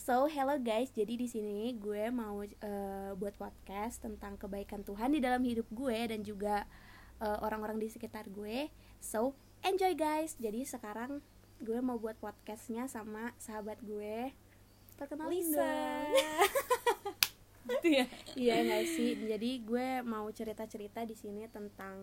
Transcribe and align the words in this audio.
So, 0.00 0.24
hello 0.32 0.56
guys. 0.56 0.88
Jadi 0.96 1.20
di 1.20 1.28
sini 1.28 1.76
gue 1.76 2.08
mau 2.08 2.40
uh, 2.40 3.12
buat 3.20 3.36
podcast 3.36 4.00
tentang 4.00 4.40
kebaikan 4.40 4.80
Tuhan 4.80 5.12
di 5.12 5.20
dalam 5.20 5.44
hidup 5.44 5.68
gue 5.68 6.08
dan 6.08 6.24
juga 6.24 6.64
eh, 7.20 7.38
orang-orang 7.44 7.76
di 7.76 7.92
sekitar 7.92 8.32
gue. 8.32 8.72
So, 8.96 9.36
enjoy 9.60 9.92
guys. 9.92 10.40
Jadi 10.40 10.64
sekarang 10.64 11.20
gue 11.60 11.76
mau 11.84 12.00
buat 12.00 12.16
podcastnya 12.16 12.88
sama 12.88 13.36
sahabat 13.36 13.76
gue. 13.84 14.32
Perkenalin 14.96 15.36
Lisa. 15.36 15.68
dong. 15.68 16.16
gitu 17.76 17.88
ya 18.00 18.04
Iya 18.40 18.56
nggak 18.56 18.84
sih. 18.88 19.10
Jadi 19.20 19.50
gue 19.68 20.00
mau 20.00 20.24
cerita-cerita 20.32 21.04
di 21.04 21.12
sini 21.12 21.44
tentang 21.52 22.00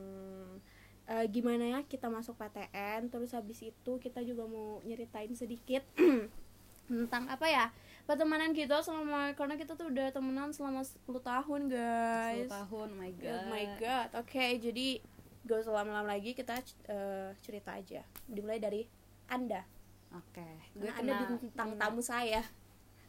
uh, 1.09 1.25
gimana 1.33 1.65
ya 1.65 1.79
kita 1.81 2.13
masuk 2.13 2.37
PTN. 2.37 3.09
Terus 3.09 3.33
habis 3.33 3.57
itu 3.57 3.91
kita 3.97 4.21
juga 4.21 4.45
mau 4.45 4.85
nyeritain 4.85 5.33
sedikit 5.33 5.81
tentang 6.87 7.27
apa 7.27 7.47
ya 7.47 7.65
pertemanan 8.07 8.55
kita 8.55 8.79
selama 8.79 9.35
karena 9.35 9.59
kita 9.59 9.75
tuh 9.75 9.91
udah 9.91 10.07
temenan 10.15 10.55
selama 10.55 10.79
10 10.79 11.03
tahun 11.19 11.61
guys. 11.67 12.47
10 12.47 12.55
tahun 12.55 12.87
oh 12.95 12.99
my 13.03 13.11
god. 13.19 13.35
oh 13.35 13.43
my 13.51 13.65
god. 13.75 14.09
Oke 14.15 14.39
okay, 14.39 14.49
jadi 14.63 15.03
gak 15.43 15.67
usah 15.67 15.83
lama-lama 15.83 16.15
lagi 16.15 16.31
kita 16.31 16.63
uh, 16.87 17.35
cerita 17.43 17.75
aja. 17.75 18.07
Dimulai 18.23 18.63
dari 18.63 18.87
anda. 19.27 19.67
Oke 20.15 20.39
okay. 20.39 20.55
gue 20.79 20.87
anda 20.87 21.27
bintang 21.35 21.75
tamu 21.75 21.99
saya. 21.99 22.39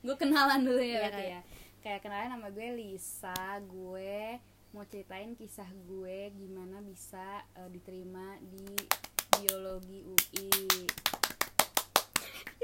Gue 0.02 0.18
kenalan 0.18 0.66
dulu 0.66 0.82
ya, 0.82 1.06
ya, 1.06 1.10
kayak. 1.14 1.30
ya. 1.30 1.40
Kayak 1.78 2.00
kenalan 2.02 2.28
nama 2.34 2.48
gue 2.50 2.68
Lisa 2.74 3.38
gue 3.70 4.42
mau 4.74 4.84
ceritain 4.84 5.32
kisah 5.32 5.70
gue 5.86 6.28
gimana 6.34 6.82
bisa 6.84 7.46
uh, 7.56 7.70
diterima 7.72 8.36
di 8.42 8.66
biologi 9.38 10.04
UI 10.04 11.07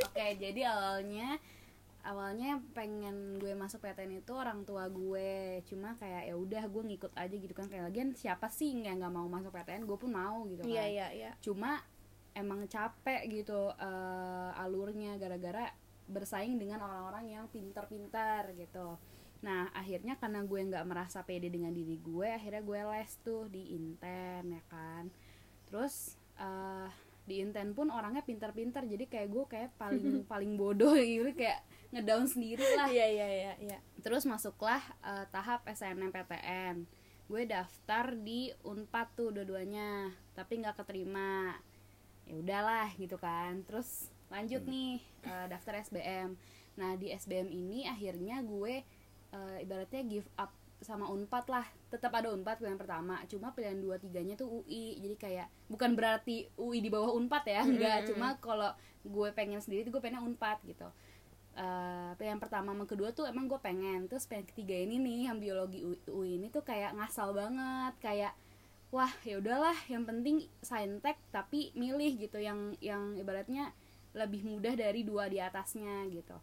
oke 0.01 0.11
okay, 0.15 0.34
jadi 0.41 0.75
awalnya 0.75 1.39
awalnya 2.05 2.61
pengen 2.77 3.41
gue 3.41 3.57
masuk 3.57 3.80
PTN 3.80 4.20
itu 4.20 4.33
orang 4.37 4.62
tua 4.69 4.87
gue. 4.93 5.65
Cuma 5.65 5.97
kayak 5.97 6.28
ya 6.28 6.34
udah 6.36 6.64
gue 6.69 6.83
ngikut 6.95 7.12
aja 7.17 7.33
gitu 7.34 7.55
kan. 7.56 7.67
Kayak 7.67 7.91
lagian 7.91 8.12
siapa 8.12 8.53
sih 8.53 8.77
yang 8.77 9.01
nggak 9.01 9.12
mau 9.12 9.27
masuk 9.27 9.51
PTN? 9.51 9.89
Gue 9.89 9.97
pun 9.97 10.12
mau 10.12 10.45
gitu 10.47 10.62
iya, 10.69 10.84
kan. 10.84 10.92
Iya, 10.92 11.06
iya. 11.17 11.31
cuma 11.41 11.81
emang 12.34 12.67
capek 12.67 13.31
gitu 13.31 13.73
uh, 13.73 14.51
alurnya 14.59 15.17
gara-gara 15.17 15.70
bersaing 16.05 16.61
dengan 16.61 16.84
orang-orang 16.84 17.41
yang 17.41 17.45
pintar-pintar 17.48 18.53
gitu. 18.53 19.01
Nah 19.41 19.73
akhirnya 19.73 20.20
karena 20.20 20.45
gue 20.45 20.61
nggak 20.61 20.84
merasa 20.84 21.25
pede 21.25 21.48
dengan 21.48 21.73
diri 21.73 21.97
gue 22.03 22.29
akhirnya 22.29 22.61
gue 22.61 22.81
les 22.84 23.12
tuh 23.25 23.48
di 23.48 23.73
intern 23.73 24.61
ya 24.61 24.62
kan. 24.69 25.08
Terus 25.70 26.20
uh, 26.36 26.91
di 27.25 27.41
inten 27.41 27.72
pun 27.72 27.89
orangnya 27.89 28.20
pintar-pintar 28.20 28.84
jadi 28.84 29.08
kayak 29.08 29.28
gue 29.33 29.44
kayak 29.48 29.70
paling 29.80 30.05
paling 30.33 30.61
bodoh 30.61 30.92
gitu 31.03 31.33
kayak 31.33 31.64
ngedown 31.92 32.28
sendiri 32.28 32.64
lah 32.77 32.89
iya 32.91 33.06
iya 33.08 33.28
iya 33.28 33.53
iya. 33.58 33.78
Terus 34.05 34.28
masuklah 34.28 34.83
uh, 35.00 35.25
tahap 35.33 35.64
SNMPTN 35.64 36.84
gue 37.25 37.42
daftar 37.48 38.12
di 38.12 38.52
Unpad 38.69 39.17
tuh 39.17 39.33
dua-duanya 39.33 40.12
tapi 40.36 40.61
nggak 40.61 40.84
keterima. 40.84 41.56
Ya 42.28 42.34
udahlah 42.41 42.89
gitu 43.00 43.17
kan. 43.17 43.64
Terus 43.64 44.12
lanjut 44.34 44.62
hmm. 44.64 44.72
nih 44.72 44.95
uh, 45.28 45.47
daftar 45.47 45.80
SBM 45.84 46.36
nah 46.75 46.98
di 46.98 47.14
SBM 47.14 47.55
ini 47.55 47.86
akhirnya 47.86 48.42
gue 48.42 48.83
uh, 49.30 49.56
ibaratnya 49.62 50.02
give 50.02 50.27
up 50.34 50.50
sama 50.84 51.08
Unpad 51.08 51.48
lah. 51.48 51.66
Tetap 51.88 52.12
ada 52.12 52.28
Unpad 52.30 52.60
pilihan 52.60 52.77
pertama. 52.77 53.18
Cuma 53.27 53.56
pilihan 53.56 53.80
dua 53.80 53.96
tiganya 53.96 54.36
tuh 54.36 54.62
UI 54.62 55.00
jadi 55.00 55.16
kayak 55.16 55.48
bukan 55.72 55.96
berarti 55.96 56.52
UI 56.60 56.84
di 56.84 56.92
bawah 56.92 57.16
Unpad 57.16 57.44
ya 57.48 57.64
enggak. 57.64 58.04
Hmm. 58.04 58.08
cuma 58.12 58.28
kalau 58.38 58.70
gue 59.05 59.28
pengen 59.32 59.58
sendiri 59.64 59.88
tuh 59.88 59.96
gue 59.96 60.02
pengen 60.05 60.20
Unpad 60.22 60.60
gitu. 60.68 60.86
Uh, 61.55 62.12
yang 62.18 62.42
pertama 62.42 62.74
sama 62.74 62.84
kedua 62.84 63.16
tuh 63.16 63.24
emang 63.24 63.48
gue 63.48 63.58
pengen. 63.58 64.06
Terus 64.06 64.28
yang 64.28 64.44
ketiga 64.44 64.77
ini 64.77 65.00
nih 65.00 65.32
yang 65.32 65.40
biologi 65.40 65.80
UI 66.06 66.36
ini 66.36 66.52
tuh 66.52 66.60
kayak 66.60 66.92
ngasal 66.94 67.32
banget. 67.32 67.96
Kayak 68.05 68.32
wah 68.92 69.10
ya 69.24 69.40
udahlah. 69.40 69.77
Yang 69.89 70.05
penting 70.05 70.36
saintek 70.61 71.17
tapi 71.33 71.73
milih 71.73 72.20
gitu. 72.20 72.36
Yang 72.36 72.77
yang 72.84 73.17
ibaratnya 73.17 73.73
lebih 74.14 74.46
mudah 74.46 74.77
dari 74.78 75.02
dua 75.02 75.27
di 75.27 75.40
atasnya 75.40 76.06
gitu. 76.12 76.39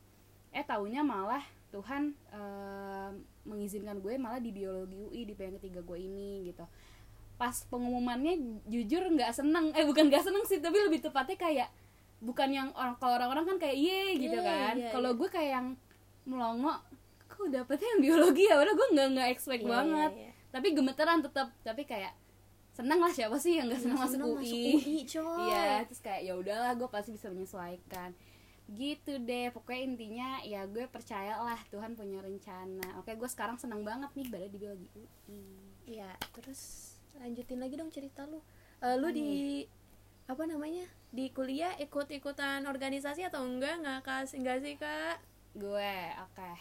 Eh 0.52 0.68
taunya 0.68 1.06
malah 1.06 1.61
Tuhan 1.72 2.14
uh, 2.36 3.16
mengizinkan 3.48 4.04
gue 4.04 4.20
malah 4.20 4.44
di 4.44 4.52
biologi 4.52 5.00
UI 5.00 5.24
di 5.24 5.34
yang 5.34 5.56
ketiga 5.58 5.80
gue 5.82 5.98
ini 5.98 6.52
gitu. 6.52 6.68
Pas 7.40 7.56
pengumumannya 7.72 8.64
jujur 8.68 9.08
nggak 9.16 9.32
seneng 9.34 9.74
eh 9.74 9.88
bukan 9.88 10.12
nggak 10.12 10.28
seneng 10.28 10.44
sih 10.46 10.60
tapi 10.60 10.78
lebih 10.84 11.02
tepatnya 11.02 11.40
kayak 11.40 11.70
bukan 12.22 12.50
yang 12.54 12.70
orang 12.78 12.96
kalau 13.02 13.18
orang-orang 13.18 13.56
kan 13.56 13.58
kayak 13.58 13.76
iye 13.82 14.20
gitu 14.22 14.38
yeah, 14.38 14.46
kan. 14.46 14.76
yeah, 14.78 14.92
kalau 14.94 15.16
yeah. 15.16 15.18
gue 15.18 15.30
kayak 15.32 15.52
yang 15.58 15.68
melongo 16.28 16.76
kok 17.26 17.48
dapetnya 17.50 17.88
yang 17.98 18.02
biologi 18.04 18.44
ya? 18.46 18.56
Udah 18.62 18.74
gue 18.78 18.88
nggak 18.94 19.08
nggak 19.18 19.30
expect 19.34 19.64
yeah, 19.66 19.72
banget. 19.74 20.12
yeah, 20.14 20.24
yeah. 20.30 20.34
tapi 20.54 20.68
gemeteran 20.78 21.20
tetap 21.26 21.50
tapi 21.66 21.84
kayak 21.88 22.14
seneng 22.72 23.00
lah 23.04 23.12
siapa 23.12 23.36
sih 23.36 23.60
yang 23.60 23.68
nggak 23.68 23.82
seneng 23.84 24.00
masuk 24.00 24.20
UI, 24.40 25.04
iya 25.44 25.84
terus 25.84 26.00
kayak 26.00 26.24
ya 26.24 26.34
udahlah 26.40 26.72
gue 26.80 26.88
pasti 26.88 27.12
bisa 27.12 27.28
menyesuaikan 27.28 28.16
gitu 28.72 29.20
deh 29.20 29.52
pokoknya 29.52 29.82
intinya 29.84 30.30
ya 30.48 30.64
gue 30.64 30.88
percaya 30.88 31.40
lah 31.44 31.60
Tuhan 31.68 31.96
punya 31.96 32.24
rencana. 32.24 33.00
Oke 33.04 33.16
gue 33.20 33.30
sekarang 33.30 33.60
seneng 33.60 33.84
banget 33.84 34.12
nih 34.16 34.28
berada 34.32 34.48
di 34.48 34.58
biologi 34.58 34.88
UI 34.96 35.44
ya 36.00 36.12
terus 36.32 36.94
lanjutin 37.20 37.60
lagi 37.60 37.76
dong 37.76 37.92
cerita 37.92 38.24
lu. 38.24 38.40
Uh, 38.80 38.96
lu 38.96 39.12
di 39.12 39.68
apa 40.26 40.48
namanya? 40.48 40.88
Di 41.12 41.28
kuliah 41.36 41.76
ikut-ikutan 41.76 42.64
organisasi 42.64 43.28
atau 43.28 43.44
enggak? 43.44 43.84
Nggak 43.84 44.00
kasih 44.08 44.40
enggak 44.40 44.58
sih 44.64 44.76
kak? 44.80 45.20
Gue 45.52 45.96
oke. 46.24 46.32
Okay. 46.32 46.58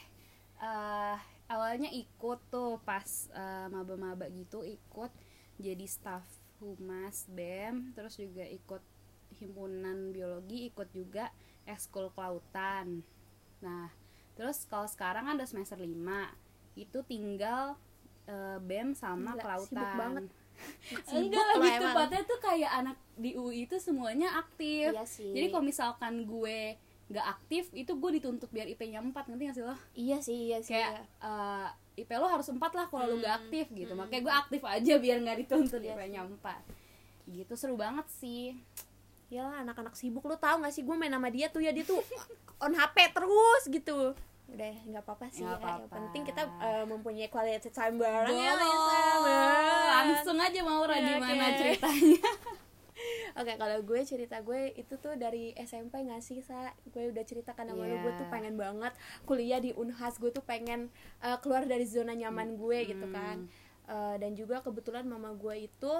uh, 0.59 1.15
eh, 1.15 1.19
awalnya 1.51 1.91
ikut 1.91 2.39
tuh 2.51 2.79
pas 2.87 3.07
uh, 3.35 3.67
maba-maba 3.71 4.31
gitu 4.31 4.63
ikut 4.63 5.11
jadi 5.59 5.87
staff 5.87 6.23
humas 6.63 7.27
bem 7.27 7.91
terus 7.97 8.15
juga 8.21 8.47
ikut 8.47 8.83
himpunan 9.43 10.15
biologi 10.15 10.71
ikut 10.71 10.89
juga 10.95 11.33
ekskul 11.73 12.11
kelautan. 12.13 13.07
Nah 13.63 13.89
terus 14.35 14.65
kalau 14.67 14.89
sekarang 14.89 15.29
ada 15.29 15.45
semester 15.45 15.77
5 15.77 15.91
itu 16.79 16.99
tinggal 17.05 17.77
uh, 18.31 18.59
bem 18.63 18.97
sama 18.97 19.37
Gila, 19.37 19.43
kelautan. 19.43 19.69
sibuk 19.77 19.93
banget 19.99 20.25
enggak 21.09 21.47
lebih 21.57 21.73
tepatnya 21.81 22.21
tuh 22.29 22.39
kayak 22.41 22.71
anak 22.85 22.97
di 23.17 23.31
UI 23.33 23.65
itu 23.65 23.77
semuanya 23.81 24.29
aktif. 24.41 24.93
Iya 24.93 25.05
sih. 25.09 25.33
jadi 25.33 25.47
kalau 25.49 25.65
misalkan 25.65 26.25
gue 26.29 26.77
nggak 27.11 27.27
aktif 27.27 27.75
itu 27.75 27.91
gue 27.91 28.11
dituntut 28.23 28.51
biar 28.55 28.71
IP-nya 28.71 29.03
4 29.03 29.11
nanti 29.11 29.43
gak 29.51 29.57
sih 29.59 29.65
lo? 29.67 29.75
Iya 29.99 30.19
sih 30.23 30.39
iya 30.53 30.59
sih 30.63 30.79
kayak 30.79 31.11
uh, 31.19 31.67
eh, 31.99 32.03
IP 32.07 32.11
lo 32.15 32.31
harus 32.31 32.47
4 32.47 32.61
lah 32.61 32.87
kalau 32.87 33.03
hmm. 33.03 33.11
lo 33.11 33.17
nggak 33.19 33.37
aktif 33.45 33.67
gitu. 33.75 33.93
Hmm. 33.97 34.07
makanya 34.07 34.23
gue 34.23 34.35
aktif 34.47 34.63
aja 34.63 34.95
biar 35.03 35.17
nggak 35.19 35.39
dituntut 35.47 35.83
iya 35.83 35.99
IP-nya 35.99 36.23
4 36.23 36.39
gitu 37.31 37.53
seru 37.59 37.75
banget 37.75 38.07
sih 38.11 38.59
ya 39.31 39.47
anak-anak 39.63 39.95
sibuk 39.95 40.27
lo 40.27 40.35
tau 40.35 40.59
gak 40.59 40.75
sih 40.75 40.83
gue 40.83 40.97
main 40.99 41.15
sama 41.15 41.31
dia 41.31 41.47
tuh 41.47 41.63
ya 41.63 41.71
dia 41.71 41.87
tuh 41.87 42.03
on 42.59 42.75
HP 42.75 43.15
terus 43.15 43.63
gitu 43.71 44.13
udah 44.51 44.75
nggak 44.91 45.03
apa-apa 45.07 45.31
sih 45.31 45.47
gak 45.47 45.55
ya. 45.55 45.59
apa-apa. 45.63 45.79
yang 45.79 45.91
penting 45.95 46.23
kita 46.27 46.43
uh, 46.59 46.85
mempunyai 46.91 47.31
quality 47.31 47.71
time 47.71 48.03
bareng 48.03 48.35
ya 48.35 48.53
langsung 50.03 50.35
aja 50.43 50.61
mau 50.67 50.83
ya, 50.91 50.99
gimana 50.99 51.45
okay. 51.55 51.57
ceritanya 51.57 52.23
Oke, 53.39 53.55
okay, 53.55 53.57
kalau 53.57 53.79
gue 53.81 54.01
cerita 54.05 54.43
gue 54.45 54.75
itu 54.77 54.99
tuh 55.01 55.17
dari 55.17 55.57
SMP 55.57 56.03
gak 56.05 56.21
sih, 56.21 56.45
Sa? 56.45 56.75
Gue 56.91 57.09
udah 57.09 57.25
ceritakan 57.25 57.73
sama 57.73 57.89
yeah. 57.89 57.97
lu, 57.97 58.05
gue 58.05 58.13
tuh 58.19 58.27
iya. 58.29 58.35
pengen 58.35 58.55
banget 58.61 58.93
kuliah 59.25 59.57
di 59.63 59.73
Unhas, 59.73 60.21
gue 60.21 60.29
tuh 60.29 60.45
pengen 60.45 60.93
uh, 61.25 61.39
keluar 61.41 61.65
dari 61.65 61.87
zona 61.89 62.13
nyaman 62.13 62.61
gue 62.61 62.79
hmm. 62.85 62.89
gitu 62.91 63.07
kan. 63.09 63.49
Uh, 63.89 64.21
dan 64.21 64.37
juga 64.37 64.61
kebetulan 64.61 65.09
mama 65.09 65.33
gue 65.33 65.71
itu 65.71 65.93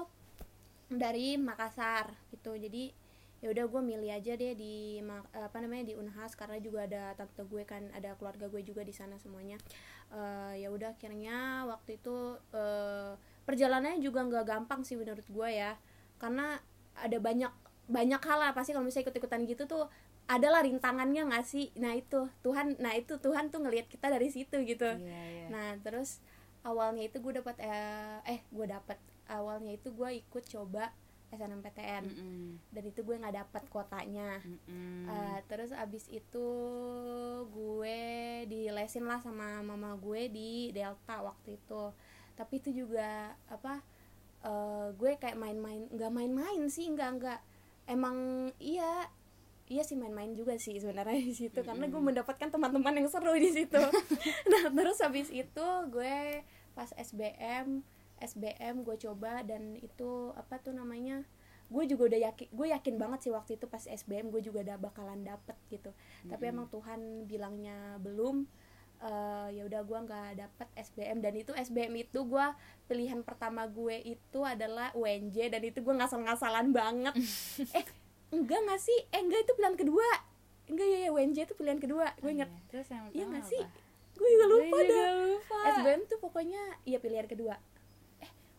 dari 0.93 1.39
Makassar 1.39 2.13
gitu. 2.35 2.53
Jadi 2.59 2.93
ya 3.41 3.49
udah 3.49 3.65
gue 3.73 3.81
milih 3.81 4.13
aja 4.13 4.37
deh 4.37 4.53
di 4.53 5.01
apa 5.33 5.57
namanya 5.65 5.89
di 5.89 5.95
Unhas 5.97 6.37
karena 6.37 6.61
juga 6.61 6.85
ada 6.85 7.17
tante 7.17 7.41
gue 7.49 7.65
kan 7.65 7.89
ada 7.97 8.13
keluarga 8.21 8.53
gue 8.53 8.61
juga 8.61 8.85
di 8.85 8.93
sana 8.93 9.17
semuanya. 9.17 9.57
Uh, 10.13 10.53
ya 10.61 10.69
udah 10.69 10.93
akhirnya 10.93 11.65
waktu 11.65 11.97
itu 11.97 12.37
uh, 12.53 13.17
perjalanannya 13.49 14.05
juga 14.05 14.27
nggak 14.29 14.45
gampang 14.45 14.85
sih 14.85 15.01
menurut 15.01 15.25
gue 15.25 15.49
ya. 15.49 15.81
Karena 16.21 16.61
ada 17.01 17.17
banyak 17.17 17.53
banyak 17.91 18.23
hal 18.23 18.39
lah 18.39 18.53
pasti 18.53 18.77
kalau 18.77 18.85
misalnya 18.85 19.09
ikut 19.09 19.17
ikutan 19.17 19.43
gitu 19.49 19.65
tuh 19.65 19.89
adalah 20.29 20.61
rintangannya 20.61 21.33
nggak 21.33 21.47
sih? 21.49 21.73
Nah 21.81 21.97
itu. 21.97 22.29
Tuhan 22.45 22.77
nah 22.77 22.93
itu 22.93 23.17
Tuhan 23.17 23.49
tuh 23.49 23.65
ngelihat 23.65 23.89
kita 23.89 24.13
dari 24.13 24.29
situ 24.29 24.61
gitu. 24.69 24.85
Yeah, 25.01 25.01
yeah. 25.01 25.49
nah 25.49 25.69
terus 25.81 26.21
awalnya 26.61 27.09
itu 27.09 27.25
gue 27.25 27.41
dapat 27.41 27.57
eh, 27.57 28.21
eh 28.29 28.41
gue 28.53 28.67
dapat 28.69 29.01
awalnya 29.33 29.73
itu 29.73 29.89
gue 29.97 30.11
ikut 30.21 30.45
coba 30.45 30.93
SNMPTN 31.31 32.05
mm 32.07 32.15
-hmm. 32.15 32.49
dan 32.75 32.83
itu 32.85 33.01
gue 33.07 33.17
nggak 33.17 33.37
dapat 33.47 33.63
kuotanya. 33.71 34.43
Mm 34.43 34.59
-hmm. 34.67 35.03
uh, 35.07 35.39
terus 35.47 35.71
abis 35.71 36.11
itu 36.11 36.49
gue 37.47 38.01
dilesin 38.51 39.07
lah 39.07 39.23
sama 39.23 39.63
mama 39.63 39.95
gue 39.97 40.27
di 40.29 40.75
Delta 40.75 41.23
waktu 41.23 41.57
itu. 41.57 41.95
Tapi 42.35 42.55
itu 42.59 42.85
juga 42.85 43.35
apa 43.47 43.81
uh, 44.43 44.91
gue 44.95 45.17
kayak 45.17 45.39
main-main 45.39 45.87
nggak 45.91 46.13
main-main 46.13 46.63
sih 46.67 46.91
nggak 46.91 47.11
nggak. 47.23 47.41
Emang 47.87 48.51
iya 48.59 49.07
iya 49.71 49.87
sih 49.87 49.95
main-main 49.95 50.35
juga 50.35 50.59
sih 50.59 50.83
sebenarnya 50.83 51.23
di 51.23 51.35
situ 51.35 51.63
karena 51.63 51.87
gue 51.87 52.03
mendapatkan 52.03 52.51
teman-teman 52.51 52.99
yang 52.99 53.07
seru 53.07 53.39
di 53.39 53.55
situ. 53.55 53.79
Nah 54.51 54.67
terus 54.75 54.99
habis 54.99 55.31
itu 55.31 55.67
gue 55.95 56.43
pas 56.75 56.91
SBM 56.99 57.87
SBM 58.21 58.81
gue 58.81 58.97
coba 58.97 59.41
dan 59.43 59.75
itu 59.77 60.11
apa 60.33 60.57
tuh 60.57 60.71
namanya 60.71 61.25
gue 61.67 61.85
juga 61.87 62.11
udah 62.11 62.21
yakin 62.27 62.49
gue 62.51 62.67
yakin 62.69 62.95
banget 62.97 63.19
sih 63.23 63.33
waktu 63.33 63.55
itu 63.55 63.65
pas 63.65 63.81
SBM 63.81 64.29
gue 64.29 64.43
juga 64.43 64.61
udah 64.61 64.77
bakalan 64.77 65.23
dapet 65.23 65.55
gitu. 65.69 65.91
Tapi 66.25 66.45
emang 66.47 66.67
Tuhan 66.67 67.01
bilangnya 67.25 67.99
belum 67.99 68.45
eh 69.01 69.49
ya 69.51 69.65
udah 69.65 69.81
gue 69.81 69.99
nggak 69.99 70.29
dapet 70.37 70.69
SBM 70.77 71.19
dan 71.19 71.33
itu 71.33 71.51
SBM 71.51 71.95
itu 71.99 72.21
gue 72.21 72.47
pilihan 72.85 73.23
pertama 73.23 73.65
gue 73.65 73.97
itu 74.05 74.41
adalah 74.45 74.93
UNJ 74.93 75.49
dan 75.49 75.63
itu 75.63 75.81
gue 75.81 75.95
ngasal-ngasalan 75.95 76.69
banget. 76.71 77.15
Eh 77.73 77.85
enggak 78.31 78.61
nggak 78.61 78.79
sih? 78.79 78.99
Eh 79.09 79.19
enggak 79.19 79.41
itu 79.41 79.53
pilihan 79.55 79.75
kedua. 79.75 80.09
Enggak 80.67 80.87
ya, 80.87 80.99
ya 81.01 81.11
UNJ 81.11 81.39
itu 81.41 81.55
pilihan 81.55 81.79
kedua. 81.79 82.13
Gue 82.19 82.31
inget 82.31 82.47
Iya. 82.47 82.61
terus 82.69 82.87
yang 82.89 83.05
iya 83.07 83.11
pertama 83.17 83.31
nggak 83.33 83.45
sih? 83.47 83.63
apa? 83.63 83.79
gue 84.13 84.29
juga 84.29 84.47
lupa 84.47 84.69
Gue 84.69 84.83
juga 84.85 84.93
dah. 84.93 85.13
lupa. 85.25 85.59
SBM 85.73 86.01
tuh 86.05 86.19
pokoknya 86.21 86.63
iya 86.85 86.99
pilihan 86.99 87.25
kedua 87.25 87.55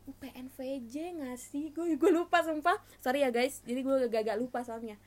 eh 0.02 0.10
UPNVJ 0.10 0.96
nggak 1.22 1.38
sih? 1.38 1.70
Gue 1.70 1.94
gue 1.96 2.12
lupa 2.12 2.42
sumpah. 2.42 2.78
Sorry 2.98 3.22
ya 3.22 3.30
guys. 3.30 3.62
Jadi 3.62 3.80
gue 3.86 3.96
agak-agak 4.10 4.38
lupa 4.42 4.66
soalnya. 4.66 4.98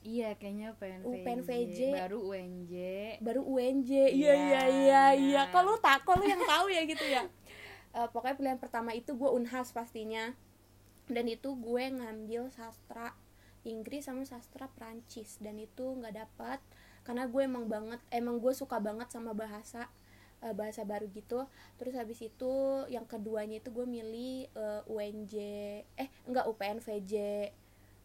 Iya, 0.00 0.32
kayaknya 0.40 0.72
UPNVJ. 0.76 1.04
UPNVJ. 1.04 1.78
Baru 1.92 2.18
UNJ. 2.32 2.74
baru 3.20 3.42
UNJ 3.44 3.90
iya 3.92 4.08
Iya, 4.08 4.32
iya 4.32 4.62
iya 4.64 5.04
iya. 5.12 5.42
nah. 5.44 5.52
kalau 5.52 5.76
tak 5.76 6.08
kalau 6.08 6.24
yang 6.24 6.40
tahu 6.40 6.72
ya 6.72 6.84
gitu 6.84 7.04
ya? 7.04 7.24
Eh, 7.90 8.06
pokoknya 8.14 8.38
pilihan 8.38 8.60
pertama 8.62 8.94
itu 8.94 9.18
gue 9.18 9.26
unhas 9.26 9.74
pastinya. 9.74 10.30
Dan 11.10 11.26
itu 11.26 11.58
gue 11.58 11.90
ngambil 11.90 12.46
sastra 12.54 13.18
Inggris 13.66 14.08
sama 14.08 14.24
sastra 14.24 14.72
Prancis 14.72 15.36
dan 15.42 15.60
itu 15.60 15.98
nggak 16.00 16.16
dapat 16.16 16.62
karena 17.04 17.28
gue 17.28 17.42
emang 17.44 17.68
banget 17.68 18.00
emang 18.08 18.40
gue 18.40 18.52
suka 18.56 18.80
banget 18.80 19.12
sama 19.12 19.36
bahasa 19.36 19.88
eh, 20.40 20.54
bahasa 20.56 20.82
baru 20.88 21.06
gitu. 21.12 21.44
Terus 21.76 21.94
habis 21.96 22.18
itu 22.24 22.52
yang 22.88 23.04
keduanya 23.04 23.60
itu 23.60 23.68
gue 23.72 23.86
milih 23.86 24.48
eh, 24.52 24.82
UNJ 24.88 25.34
eh 25.96 26.08
enggak 26.28 26.48
UPNVJ 26.48 27.14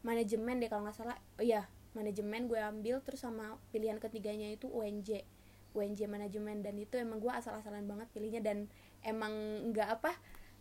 manajemen 0.05 0.61
deh 0.61 0.69
kalau 0.69 0.85
nggak 0.85 0.97
salah. 0.97 1.17
Oh, 1.39 1.43
iya 1.43 1.65
manajemen 1.95 2.51
gue 2.51 2.59
ambil 2.59 2.99
terus 3.07 3.23
sama 3.23 3.55
pilihan 3.71 3.97
ketiganya 3.97 4.51
itu 4.51 4.67
UNJ 4.67 5.23
UNJ 5.75 6.07
manajemen. 6.07 6.61
Dan 6.63 6.75
itu 6.79 6.95
emang 6.99 7.19
gue 7.23 7.31
asal-asalan 7.31 7.87
banget 7.87 8.07
pilihnya 8.11 8.41
dan 8.43 8.67
emang 9.03 9.33
nggak 9.71 9.99
apa 10.01 10.11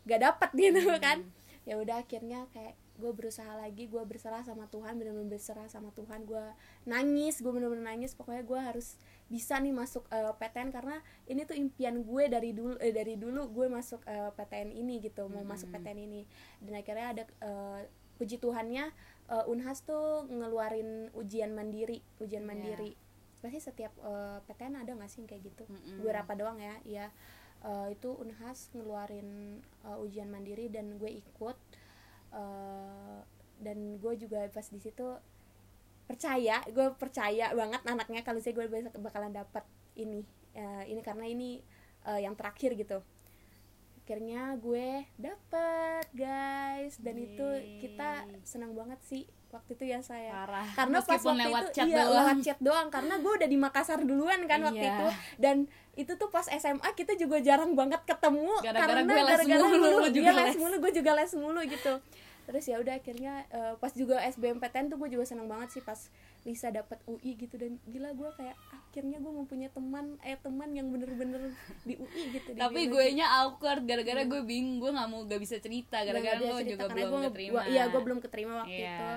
nggak 0.07 0.21
dapat 0.21 0.51
gitu 0.61 0.81
kan. 1.03 1.27
Ya 1.65 1.81
udah 1.81 2.05
akhirnya 2.05 2.47
kayak 2.53 2.77
gue 2.95 3.11
berusaha 3.11 3.59
lagi 3.59 3.91
gue 3.91 4.03
berserah 4.07 4.47
sama 4.47 4.71
Tuhan 4.71 4.95
benar-benar 4.95 5.35
berserah 5.35 5.67
sama 5.67 5.91
Tuhan. 5.97 6.29
Gue 6.29 6.43
nangis 6.87 7.43
gue 7.43 7.51
benar-benar 7.51 7.95
nangis. 7.95 8.15
Pokoknya 8.15 8.45
gue 8.47 8.61
harus 8.61 9.01
bisa 9.35 9.59
nih 9.59 9.75
masuk 9.75 10.07
eh, 10.09 10.31
PTN 10.33 10.71
karena 10.71 10.97
ini 11.27 11.43
tuh 11.43 11.59
impian 11.59 12.01
gue 12.01 12.25
dari 12.27 12.55
dulu 12.55 12.79
eh, 12.79 12.95
dari 12.95 13.19
dulu 13.19 13.51
gue 13.51 13.67
masuk 13.69 14.07
eh, 14.07 14.31
PTN 14.31 14.71
ini 14.71 15.03
gitu 15.03 15.27
mau 15.27 15.43
masuk 15.43 15.75
PTN 15.75 15.99
ini. 16.01 16.23
Dan 16.63 16.79
akhirnya 16.79 17.07
ada 17.11 17.23
eh, 17.43 17.81
puji 18.15 18.39
Tuhannya 18.39 18.85
eh, 19.27 19.45
Unhas 19.47 19.83
tuh 19.83 20.31
ngeluarin 20.31 21.11
ujian 21.13 21.51
mandiri 21.51 21.99
ujian 22.19 22.43
Iya. 22.43 22.49
mandiri. 22.49 22.91
Pasti 23.37 23.59
setiap 23.61 23.91
eh, 23.99 24.39
PTN 24.41 24.75
ada 24.79 24.95
nggak 24.95 25.11
sih 25.11 25.27
kayak 25.27 25.43
gitu? 25.45 25.67
Mm-mm. 25.67 25.99
beberapa 25.99 26.33
doang 26.33 26.63
ya 26.63 26.79
ya 26.87 27.07
Eh, 27.65 27.97
itu 27.97 28.13
Unhas 28.13 28.69
ngeluarin 28.71 29.59
eh, 29.83 29.99
ujian 29.99 30.29
mandiri 30.29 30.69
dan 30.69 30.95
gue 30.95 31.11
ikut 31.11 31.57
Eh, 32.31 33.19
dan 33.57 33.79
gue 33.97 34.13
juga 34.17 34.43
pas 34.51 34.67
di 34.67 34.77
situ 34.77 35.07
percaya 36.05 36.61
gue 36.67 36.87
percaya 36.95 37.51
banget 37.53 37.81
anaknya 37.83 38.21
kalau 38.21 38.39
saya 38.39 38.53
gue 38.53 38.67
bakalan 38.99 39.33
dapat 39.33 39.65
ini 39.95 40.23
Eh, 40.55 40.85
ini 40.87 41.03
karena 41.03 41.27
ini 41.27 41.59
eh, 42.05 42.21
yang 42.23 42.39
terakhir 42.39 42.79
gitu 42.79 43.03
akhirnya 43.99 44.55
gue 44.55 45.03
dapet 45.17 46.07
guys 46.15 46.95
dan 47.01 47.17
itu 47.17 47.47
kita 47.81 48.23
Yeay. 48.23 48.39
senang 48.45 48.71
banget 48.71 49.03
sih 49.03 49.25
waktu 49.49 49.75
itu 49.75 49.85
ya 49.89 49.99
saya 49.99 50.31
Parah. 50.31 50.69
karena 50.77 50.99
pas 51.01 51.17
Meskipun 51.17 51.33
waktu 51.33 51.43
lewat 51.43 51.63
itu 51.65 51.73
chat 51.73 51.87
iya, 51.89 51.97
doang. 51.97 52.15
lewat 52.15 52.37
chat 52.39 52.59
doang 52.61 52.87
karena 52.87 53.15
gue 53.17 53.33
udah 53.35 53.49
di 53.49 53.59
Makassar 53.59 53.99
duluan 53.99 54.41
kan 54.45 54.61
waktu 54.63 54.79
Iya. 54.79 54.93
itu 54.93 55.07
dan 55.41 55.57
itu 55.97 56.13
tuh 56.15 56.29
pas 56.29 56.45
SMA 56.45 56.91
kita 56.93 57.17
juga 57.17 57.41
jarang 57.41 57.73
banget 57.73 57.99
ketemu 58.05 58.51
Gara-gara 58.61 58.79
karena 58.85 59.01
gue 59.03 59.17
les 59.17 59.27
gara-gara 59.27 59.59
mulu, 59.65 59.89
lu 59.97 60.09
dia 60.13 60.23
les 60.29 60.47
les. 60.47 60.55
mulu 60.55 60.77
gue 60.79 60.93
juga 60.93 61.13
les 61.17 61.33
mulu 61.35 61.61
gitu 61.65 61.93
terus 62.45 62.65
ya 62.65 62.77
udah 62.77 62.95
akhirnya 62.95 63.49
eh, 63.49 63.75
pas 63.75 63.91
juga 63.91 64.21
SBMPTN 64.23 64.87
tuh 64.87 64.97
gue 64.97 65.09
juga 65.11 65.25
senang 65.25 65.47
banget 65.47 65.69
sih 65.71 65.81
pas 65.81 65.97
Lisa 66.43 66.69
dapat 66.69 67.01
UI 67.05 67.35
gitu 67.35 67.55
dan 67.55 67.81
gila 67.85 68.13
gue 68.13 68.31
kayak 68.33 68.53
akhirnya 68.71 69.17
gue 69.17 69.33
mempunyai 69.35 69.69
teman 69.69 70.21
eh 70.21 70.37
teman 70.37 70.71
yang 70.71 70.87
bener-bener 70.87 71.51
di 71.83 71.97
UI 71.97 72.23
gitu 72.33 72.53
Tapi 72.53 72.87
gue 72.87 73.05
nya 73.13 73.27
awkward 73.41 73.83
gara-gara 73.83 74.23
gue 74.23 74.41
bingung, 74.43 74.77
gue 74.77 74.91
nggak 74.91 75.09
mau 75.09 75.25
gak 75.25 75.41
bisa 75.41 75.57
cerita 75.57 75.99
gara-gara 75.99 76.37
lo 76.39 76.59
bisa 76.59 76.69
juga 76.69 76.85
belum 76.87 77.09
gua- 77.11 77.25
keterima. 77.27 77.53
gua- 77.55 77.67
iya 77.67 77.83
gue 77.87 78.01
belum 78.03 78.19
keterima 78.21 78.53
waktu 78.61 78.77
Iya. 78.79 78.93
itu 78.95 79.09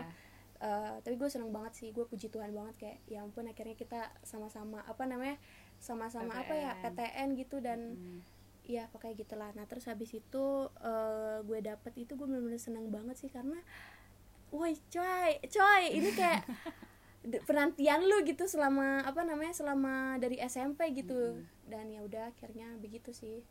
Eh, 0.58 0.96
tapi 1.00 1.14
gue 1.16 1.30
seneng 1.30 1.54
banget 1.54 1.74
sih 1.76 1.90
gue 1.92 2.02
puji 2.02 2.28
Tuhan 2.28 2.50
banget 2.50 2.76
kayak 2.80 2.98
ya 3.06 3.22
ampun 3.22 3.46
akhirnya 3.46 3.76
kita 3.76 4.10
sama-sama 4.24 4.82
apa 4.82 5.06
namanya 5.06 5.38
sama-sama 5.78 6.34
apa 6.34 6.50
ya 6.50 6.74
PTN. 6.76 6.98
PTN 6.98 7.28
gitu 7.38 7.58
dan 7.60 7.80
Hmm. 7.94 8.20
Ya 8.68 8.92
pokoknya 8.92 9.16
gitulah. 9.24 9.50
Nah 9.56 9.66
terus 9.66 9.88
habis 9.88 10.12
itu 10.12 10.46
eh, 10.84 11.40
gue 11.42 11.60
dapet 11.64 11.94
itu 11.96 12.14
gue 12.14 12.28
bener-bener 12.28 12.60
seneng 12.60 12.92
banget 12.92 13.16
sih 13.16 13.32
karena 13.32 13.58
woi 14.52 14.76
coy 14.92 15.32
coy 15.48 15.84
ini 15.92 16.12
kayak 16.16 16.44
penantian 17.48 18.08
lu 18.08 18.24
gitu 18.24 18.48
selama 18.48 19.04
apa 19.04 19.24
namanya 19.24 19.56
selama 19.56 20.20
dari 20.20 20.40
SMP 20.44 20.92
gitu. 20.96 21.40
Dan 21.68 21.92
ya 21.92 22.04
udah 22.04 22.32
akhirnya 22.32 22.76
begitu 22.80 23.12
sih. 23.12 23.44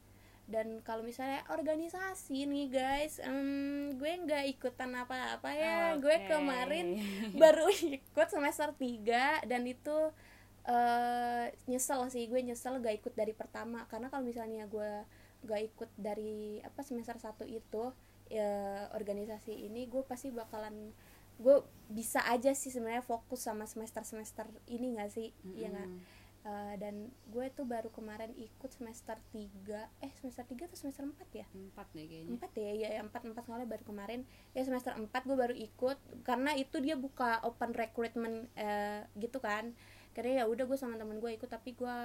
Dan 0.47 0.79
kalau 0.87 1.03
misalnya 1.03 1.43
organisasi 1.51 2.47
nih 2.47 2.71
guys 2.71 3.19
em, 3.19 3.91
gue 3.99 4.13
nggak 4.15 4.47
ikutan 4.57 4.95
apa-apa 4.95 5.51
ya. 5.51 5.99
Gue 5.99 6.23
Oke. 6.23 6.29
kemarin 6.31 7.03
baru 7.35 7.67
ikut 7.99 8.29
semester 8.31 8.71
3 8.73 9.49
dan 9.49 9.63
itu 9.67 10.15
eh 10.67 11.47
nyesel 11.71 12.11
sih 12.11 12.27
gue 12.27 12.41
nyesel 12.43 12.83
gak 12.83 12.97
ikut 13.03 13.15
dari 13.15 13.33
pertama. 13.33 13.87
Karena 13.87 14.11
kalau 14.11 14.27
misalnya 14.27 14.67
gue 14.67 15.07
gak 15.47 15.63
ikut 15.63 15.91
dari 15.95 16.59
apa 16.67 16.83
semester 16.83 17.17
satu 17.23 17.47
itu 17.47 17.95
ya, 18.27 18.91
organisasi 18.99 19.55
ini 19.55 19.87
gue 19.87 20.03
pasti 20.03 20.35
bakalan 20.35 20.91
gue 21.37 21.57
bisa 21.93 22.25
aja 22.27 22.57
sih 22.57 22.73
sebenarnya 22.73 23.05
fokus 23.05 23.45
sama 23.45 23.69
semester 23.69 24.03
semester 24.03 24.47
ini 24.67 24.99
gak 24.99 25.11
sih? 25.15 25.31
Iya 25.55 25.71
nggak 25.71 25.91
Mm-mm. 25.91 26.15
Eh, 26.47 26.75
dan 26.79 27.11
gue 27.27 27.47
tuh 27.51 27.67
baru 27.67 27.91
kemarin 27.91 28.31
ikut 28.39 28.71
semester 28.71 29.19
3 29.35 29.83
eh 29.99 30.13
semester 30.23 30.47
3 30.47 30.71
atau 30.71 30.79
semester 30.79 31.03
4 31.03 31.43
ya? 31.43 31.47
Empat 31.51 31.91
deh 31.91 32.07
kayaknya. 32.07 32.31
empat 32.39 32.51
ya? 32.55 32.71
Ya 32.87 32.89
empat 33.03 33.23
empat 33.27 33.43
soalnya 33.51 33.67
baru 33.67 33.83
kemarin. 33.83 34.23
Ya 34.55 34.63
semester 34.63 34.95
4 34.95 35.11
gue 35.11 35.35
baru 35.35 35.55
ikut. 35.59 35.99
Karena 36.23 36.55
itu 36.55 36.79
dia 36.79 36.95
buka 36.95 37.43
open 37.43 37.75
recruitment 37.75 38.47
eh, 38.55 39.03
gitu 39.19 39.43
kan 39.43 39.75
karena 40.17 40.41
ya 40.41 40.45
udah 40.49 40.65
gue 40.65 40.79
sama 40.81 40.97
temen 40.97 41.21
gue 41.21 41.29
ikut 41.37 41.51
tapi 41.53 41.77
gue 41.77 41.99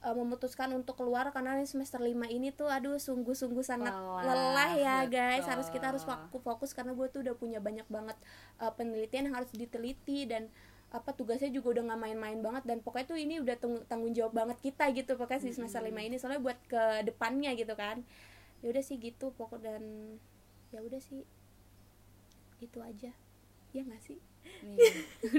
eh, 0.00 0.14
memutuskan 0.16 0.72
untuk 0.72 0.96
keluar 0.96 1.28
karena 1.28 1.60
ini 1.60 1.68
semester 1.68 2.00
5 2.00 2.08
ini 2.32 2.48
tuh 2.56 2.72
aduh 2.72 2.96
sungguh-sungguh 2.96 3.60
sangat 3.60 3.92
Lelah, 3.92 4.24
lelah, 4.24 4.70
ya 4.80 4.96
guys. 5.04 5.44
Betul. 5.44 5.52
harus 5.52 5.68
kita 5.68 5.86
harus 5.92 6.02
fokus 6.08 6.40
fokus 6.40 6.70
karena 6.72 6.96
gue 6.96 7.06
tuh 7.12 7.20
udah 7.20 7.36
punya 7.36 7.60
banyak 7.60 7.84
banget 7.92 8.16
eh, 8.64 8.72
penelitian 8.72 9.28
yang 9.28 9.36
harus 9.36 9.52
diteliti 9.52 10.24
dan 10.24 10.48
apa 10.88 11.12
tugasnya 11.12 11.52
juga 11.52 11.76
udah 11.76 11.92
nggak 11.92 12.00
main-main 12.00 12.40
banget 12.40 12.64
dan 12.64 12.80
pokoknya 12.80 13.06
tuh 13.12 13.20
ini 13.20 13.44
udah 13.44 13.60
tanggung 13.84 14.16
jawab 14.16 14.32
banget 14.32 14.56
kita 14.64 14.88
gitu 14.96 15.20
pokoknya 15.20 15.44
di 15.44 15.52
semester 15.52 15.84
5 15.84 15.92
ini 15.92 16.16
soalnya 16.16 16.40
buat 16.40 16.56
ke 16.64 17.04
depannya 17.04 17.52
gitu 17.60 17.76
kan. 17.76 18.00
Ya 18.64 18.72
udah 18.72 18.80
sih 18.80 18.96
gitu 18.96 19.36
pokok 19.36 19.60
dan 19.60 20.16
ya 20.72 20.80
udah 20.80 20.96
sih. 20.96 21.28
Itu 22.56 22.80
aja. 22.80 23.12
Ya 23.76 23.82
nggak 23.84 24.00
sih? 24.00 24.16
Nih. 24.64 24.80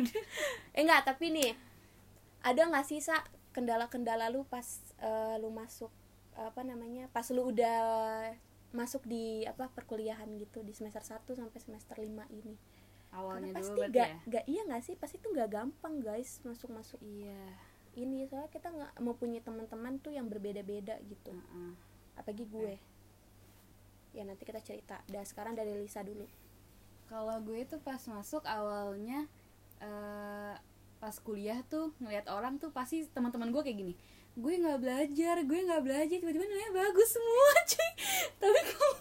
eh 0.78 0.82
enggak 0.86 1.02
tapi 1.10 1.34
nih 1.34 1.58
ada 2.40 2.62
nggak 2.70 2.86
sih 2.88 3.00
sa 3.04 3.20
kendala-kendala 3.52 4.32
lu 4.32 4.46
pas 4.48 4.66
eh, 5.02 5.36
lu 5.42 5.50
masuk 5.52 5.92
apa 6.40 6.64
namanya 6.64 7.12
pas 7.12 7.28
lu 7.36 7.52
udah 7.52 8.32
masuk 8.72 9.04
di 9.10 9.44
apa 9.50 9.68
perkuliahan 9.74 10.30
gitu 10.38 10.62
di 10.62 10.72
semester 10.78 11.02
1 11.02 11.26
sampai 11.26 11.60
semester 11.60 11.98
5 11.98 12.06
ini? 12.32 12.56
Awalnya 13.10 13.50
karena 13.50 13.58
dulu 13.58 13.58
pasti 13.58 13.80
berarti 13.82 13.98
gak, 13.98 14.10
ya. 14.10 14.18
gak 14.30 14.46
iya 14.46 14.62
nggak 14.70 14.84
sih? 14.86 14.96
Pasti 14.96 15.16
itu 15.18 15.28
nggak 15.34 15.50
gampang 15.50 15.96
guys 16.00 16.38
masuk 16.46 16.70
masuk 16.70 17.02
Iya. 17.02 17.44
ini. 17.98 18.30
Soalnya 18.30 18.54
kita 18.54 18.70
nggak 18.70 19.02
mau 19.02 19.18
punya 19.18 19.42
teman-teman 19.42 19.98
tuh 19.98 20.14
yang 20.14 20.30
berbeda-beda 20.30 21.02
gitu. 21.04 21.34
Heeh. 21.34 21.74
apalagi 22.14 22.46
gue. 22.46 22.76
Ya 24.14 24.28
nanti 24.28 24.44
kita 24.46 24.62
cerita. 24.62 25.02
Dan 25.10 25.24
sekarang 25.26 25.56
dari 25.58 25.74
Lisa 25.74 26.06
dulu. 26.06 26.28
Kalau 27.10 27.42
gue 27.42 27.66
tuh 27.66 27.82
pas 27.82 28.00
masuk 28.06 28.46
awalnya 28.46 29.26
eh 29.82 30.54
pas 31.00 31.16
kuliah 31.18 31.64
tuh 31.66 31.96
ngeliat 31.98 32.28
orang 32.28 32.56
tuh 32.56 32.70
pasti 32.70 33.08
teman-teman 33.08 33.50
gue 33.50 33.62
kayak 33.62 33.78
gini 33.78 33.94
gue 34.36 34.54
nggak 34.56 34.80
belajar 34.80 35.36
gue 35.42 35.60
nggak 35.60 35.84
belajar. 35.84 36.16
Tiba-tiba 36.16 36.46
nilainya 36.46 36.72
bagus 36.72 37.10
semua 37.12 37.50
cuy. 37.72 37.92
Tapi 38.38 38.60
kok 38.64 38.94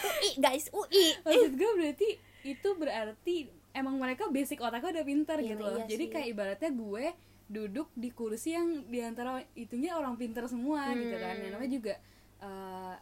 UI 0.00 0.30
guys 0.36 0.66
UI 0.70 1.06
maksud 1.20 1.52
gue 1.54 1.70
berarti 1.76 2.08
itu 2.42 2.68
berarti 2.74 3.34
emang 3.70 3.94
mereka 3.96 4.26
basic 4.26 4.58
otaknya 4.58 4.98
udah 4.98 5.04
pinter 5.04 5.38
Iya, 5.38 5.46
gitu 5.46 5.62
loh. 5.62 5.76
iya 5.76 5.86
jadi 5.86 6.04
sih. 6.06 6.10
kayak 6.10 6.28
ibaratnya 6.28 6.70
gue 6.72 7.04
duduk 7.46 7.88
di 7.94 8.10
kursi 8.10 8.54
yang 8.54 8.86
di 8.86 8.98
antara 8.98 9.38
itunya 9.54 9.94
orang 9.94 10.14
pinter 10.14 10.46
semua 10.46 10.90
gitu 10.94 11.14
kan. 11.14 11.34
Hmm. 11.34 11.42
yang 11.44 11.52
namanya 11.54 11.70
juga 11.70 11.94
eh, 12.40 12.94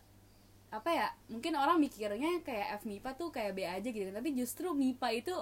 apa 0.69 0.90
ya 0.93 1.09
mungkin 1.28 1.57
orang 1.57 1.81
mikirnya 1.81 2.45
kayak 2.45 2.76
F 2.76 2.85
MIPA 2.85 3.11
tuh 3.17 3.33
kayak 3.33 3.57
B 3.57 3.64
aja 3.64 3.88
gitu 3.88 4.12
tapi 4.12 4.37
justru 4.37 4.76
MIPA 4.76 5.09
itu 5.17 5.33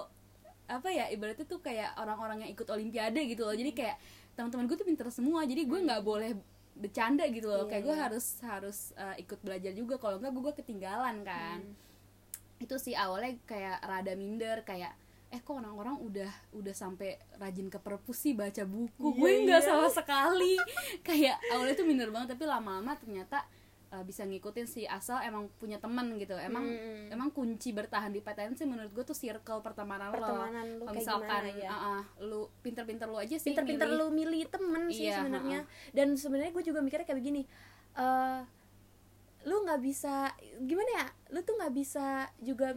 apa 0.67 0.91
ya 0.91 1.07
ibaratnya 1.07 1.47
tuh 1.47 1.63
kayak 1.63 1.95
orang-orang 1.95 2.43
yang 2.45 2.51
ikut 2.51 2.67
olimpiade 2.67 3.23
gitu 3.27 3.47
loh. 3.47 3.55
Jadi 3.55 3.71
kayak 3.71 3.97
teman-teman 4.35 4.67
gue 4.69 4.77
tuh 4.77 4.87
pinter 4.87 5.07
semua 5.09 5.47
jadi 5.47 5.65
gue 5.65 5.79
nggak 5.81 6.03
boleh 6.03 6.35
bercanda 6.77 7.25
gitu 7.31 7.47
loh. 7.49 7.65
Kayak 7.65 7.83
gue 7.87 7.95
iya. 7.95 8.03
harus 8.05 8.25
harus 8.43 8.77
eh, 8.99 9.23
ikut 9.23 9.39
belajar 9.41 9.71
juga. 9.73 9.95
Kalau 9.97 10.19
enggak 10.19 10.33
gue 10.35 10.53
ketinggalan 10.63 11.23
kan. 11.25 11.61
Hmm. 11.63 11.85
itu 12.57 12.73
sih 12.81 12.97
awalnya 12.97 13.37
kayak 13.45 13.85
rada 13.85 14.17
minder 14.17 14.65
kayak 14.65 14.89
eh 15.29 15.37
kok 15.45 15.59
orang-orang 15.59 15.93
udah 15.99 16.31
udah 16.57 16.73
sampai 16.73 17.21
rajin 17.37 17.69
ke 17.69 17.77
perpus 17.77 18.17
sih 18.17 18.33
baca 18.33 18.63
buku? 18.63 19.13
Iya, 19.13 19.19
gue 19.19 19.31
nggak 19.45 19.61
iya. 19.61 19.67
sama 19.67 19.87
sekali. 19.91 20.55
Kayak 21.07 21.37
awalnya 21.51 21.75
tuh 21.75 21.85
minder 21.85 22.09
banget 22.09 22.33
tapi 22.33 22.47
lama-lama 22.47 22.95
ternyata 22.95 23.43
uh, 23.89 24.01
bisa 24.01 24.23
ngikutin 24.23 24.65
sih 24.65 24.83
asal 24.83 25.19
emang 25.19 25.47
punya 25.55 25.77
temen 25.77 26.15
gitu 26.15 26.33
emang 26.33 26.63
Hmm. 26.63 27.07
emang 27.09 27.29
kunci 27.29 27.71
bertahan 27.71 28.09
di 28.09 28.19
PTN 28.19 28.53
sih 28.53 28.63
menurut 28.63 28.89
gue 28.89 29.03
tuh 29.03 29.13
circle 29.13 29.59
pertemanan, 29.59 30.09
Pertemanan 30.09 30.65
lu 30.73 30.79
lo 30.79 30.85
kayak 30.87 30.97
misalkan 30.97 31.41
gimana, 31.43 31.49
ya? 31.57 31.69
uh, 31.69 31.85
uh, 31.93 32.01
lu 32.21 32.41
pinter-pinter 32.59 33.07
lu 33.07 33.17
aja 33.17 33.35
sih 33.35 33.47
pinter-pinter 33.47 33.87
milih. 33.87 33.99
lu 33.99 34.07
milih 34.09 34.41
temen 34.47 34.83
sih 34.89 35.07
Iya, 35.07 35.15
sebenarnya 35.19 35.59
dan 35.91 36.07
sebenarnya 36.13 36.51
gue 36.51 36.63
juga 36.63 36.79
mikirnya 36.79 37.05
kayak 37.05 37.19
begini 37.19 37.41
eh 37.95 38.41
lu 39.43 39.63
nggak 39.63 39.79
bisa 39.79 40.35
gimana 40.59 40.91
ya 40.93 41.05
lu 41.29 41.39
tuh 41.41 41.55
nggak 41.55 41.71
bisa 41.71 42.05
juga 42.37 42.75